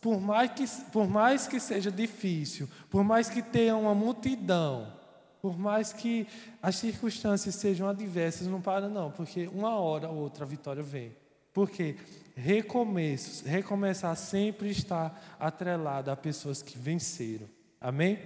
Por 0.00 0.20
mais, 0.20 0.50
que, 0.52 0.66
por 0.90 1.08
mais 1.08 1.46
que 1.46 1.58
seja 1.58 1.90
difícil, 1.90 2.68
por 2.90 3.02
mais 3.02 3.28
que 3.28 3.42
tenha 3.42 3.76
uma 3.76 3.94
multidão, 3.94 4.92
por 5.40 5.58
mais 5.58 5.92
que 5.92 6.26
as 6.62 6.76
circunstâncias 6.76 7.56
sejam 7.56 7.88
adversas, 7.88 8.46
não 8.46 8.60
para 8.60 8.88
não, 8.88 9.10
porque 9.10 9.48
uma 9.48 9.76
hora 9.76 10.08
ou 10.08 10.18
outra 10.18 10.44
a 10.44 10.48
vitória 10.48 10.82
vem. 10.82 11.16
Porque 11.52 11.96
recomeços, 12.34 13.40
recomeçar 13.42 14.16
sempre 14.16 14.70
está 14.70 15.14
atrelado 15.38 16.10
a 16.10 16.16
pessoas 16.16 16.62
que 16.62 16.78
venceram. 16.78 17.48
Amém? 17.80 18.18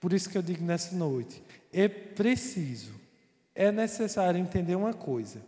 Por 0.00 0.12
isso 0.12 0.28
que 0.28 0.36
eu 0.36 0.42
digo 0.42 0.64
nessa 0.64 0.94
noite, 0.94 1.42
é 1.72 1.88
preciso, 1.88 2.92
é 3.54 3.70
necessário 3.70 4.40
entender 4.40 4.74
uma 4.74 4.92
coisa, 4.92 5.40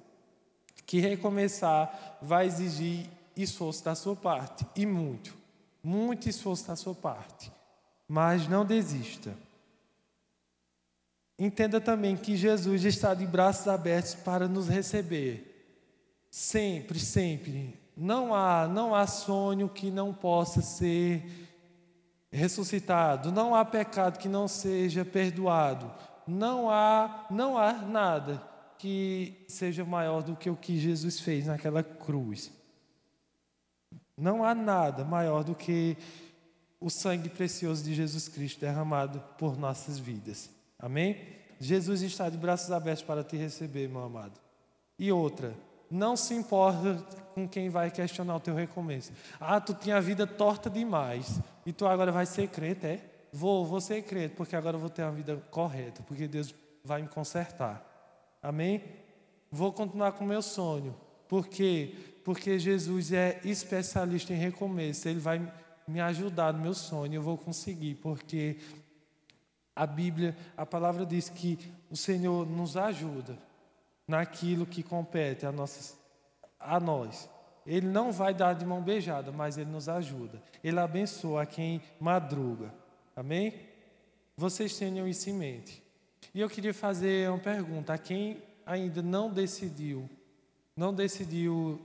que 0.87 1.01
recomeçar 1.01 2.18
vai 2.20 2.47
exigir 2.47 3.07
esforço 3.37 3.85
da 3.85 3.94
sua 3.94 4.14
parte, 4.14 4.66
e 4.77 4.87
muito, 4.87 5.37
muito 5.83 6.29
esforço 6.29 6.66
da 6.66 6.77
sua 6.77 6.94
parte. 6.94 7.51
Mas 8.07 8.47
não 8.47 8.64
desista. 8.64 9.35
Entenda 11.38 11.81
também 11.81 12.16
que 12.16 12.37
Jesus 12.37 12.85
está 12.85 13.12
de 13.14 13.27
braços 13.27 13.66
abertos 13.66 14.14
para 14.14 14.47
nos 14.47 14.68
receber. 14.68 15.54
Sempre, 16.35 16.99
sempre. 16.99 17.79
Não 17.97 18.35
há, 18.35 18.66
não 18.66 18.92
há 18.92 19.07
sonho 19.07 19.68
que 19.68 19.88
não 19.88 20.12
possa 20.12 20.61
ser 20.61 21.25
ressuscitado, 22.29 23.31
não 23.31 23.55
há 23.55 23.64
pecado 23.64 24.18
que 24.18 24.29
não 24.29 24.49
seja 24.49 25.05
perdoado. 25.05 25.94
Não 26.27 26.68
há, 26.68 27.29
não 27.31 27.57
há 27.57 27.73
nada 27.75 28.42
que 28.77 29.44
seja 29.47 29.85
maior 29.85 30.25
do 30.25 30.35
que 30.35 30.51
o 30.51 30.57
que 30.57 30.77
Jesus 30.77 31.20
fez 31.20 31.47
naquela 31.47 31.85
cruz. 31.85 32.51
Não 34.18 34.42
há 34.42 34.57
nada 34.57 35.05
maior 35.05 35.44
do 35.44 35.55
que 35.55 35.97
o 36.81 36.90
sangue 36.90 37.29
precioso 37.29 37.85
de 37.85 37.94
Jesus 37.94 38.27
Cristo 38.27 38.59
derramado 38.59 39.23
por 39.38 39.57
nossas 39.57 40.01
vidas. 40.01 40.51
Amém? 40.81 41.16
Jesus 41.61 42.03
está 42.03 42.29
de 42.29 42.37
braços 42.37 42.73
abertos 42.73 43.05
para 43.05 43.23
te 43.23 43.37
receber, 43.37 43.88
meu 43.88 44.03
amado. 44.03 44.40
E 44.99 45.12
outra, 45.12 45.55
não 45.95 46.17
se 46.17 46.35
importa 46.35 46.95
com 47.35 47.49
quem 47.49 47.69
vai 47.69 47.89
questionar 47.89 48.35
o 48.35 48.41
teu 48.41 48.55
recomeço. 48.55 49.13
Ah, 49.39 49.61
tu 49.61 49.73
tinha 49.73 49.97
a 49.97 50.01
vida 50.01 50.27
torta 50.27 50.69
demais 50.69 51.39
e 51.65 51.73
tu 51.73 51.87
agora 51.87 52.11
vai 52.11 52.27
ser 52.27 52.49
crente, 52.49 52.85
é? 52.85 53.01
Vou, 53.33 53.65
vou 53.65 53.81
ser 53.81 54.03
crente, 54.03 54.35
porque 54.35 54.57
agora 54.57 54.77
eu 54.77 54.81
vou 54.81 54.91
ter 54.91 55.03
uma 55.03 55.13
vida 55.13 55.37
correta, 55.53 56.03
porque 56.03 56.27
Deus 56.27 56.53
vai 56.85 57.01
me 57.01 57.09
consertar. 57.09 57.85
Amém? 58.43 58.83
Vou 59.51 59.73
continuar 59.73 60.13
com 60.13 60.25
o 60.25 60.29
meu 60.29 60.43
sonho. 60.43 60.97
Por 61.29 61.47
quê? 61.47 61.95
Porque 62.25 62.59
Jesus 62.59 63.13
é 63.13 63.41
especialista 63.45 64.33
em 64.33 64.37
recomeço. 64.37 65.09
Ele 65.09 65.21
vai 65.21 65.41
me 65.87 66.01
ajudar 66.01 66.53
no 66.53 66.61
meu 66.61 66.75
sonho, 66.75 67.15
eu 67.15 67.23
vou 67.23 67.39
conseguir, 67.39 67.95
porque 67.97 68.59
a 69.77 69.87
Bíblia, 69.87 70.37
a 70.57 70.67
palavra 70.67 71.07
diz 71.07 71.29
que 71.29 71.59
o 71.89 71.97
Senhor 71.97 72.45
nos 72.47 72.77
ajuda 72.77 73.39
naquilo 74.07 74.67
que 74.67 74.83
compete 74.83 75.47
a, 75.47 75.53
nossas, 75.53 75.99
a 76.59 76.79
nós. 76.79 77.29
Ele 77.67 77.87
não 77.87 78.12
vai 78.12 78.35
dar 78.35 78.55
de 78.55 78.64
mão 78.64 78.83
beijada, 78.83 79.33
mas 79.33 79.57
ele 79.57 79.71
nos 79.71 79.88
ajuda. 79.88 80.43
Ele 80.62 80.79
abençoa 80.79 81.47
quem 81.47 81.81
madruga. 81.99 82.73
Amém? 83.17 83.55
Vocês 84.37 84.77
tenham 84.77 85.09
isso 85.09 85.31
em 85.31 85.35
mente. 85.35 85.83
E 86.35 86.40
eu 86.40 86.49
queria 86.49 86.75
fazer 86.75 87.29
uma 87.31 87.38
pergunta 87.38 87.95
a 87.95 87.99
quem 87.99 88.43
ainda 88.67 89.01
não 89.03 89.31
decidiu, 89.31 90.09
não 90.77 90.93
decidiu 90.93 91.81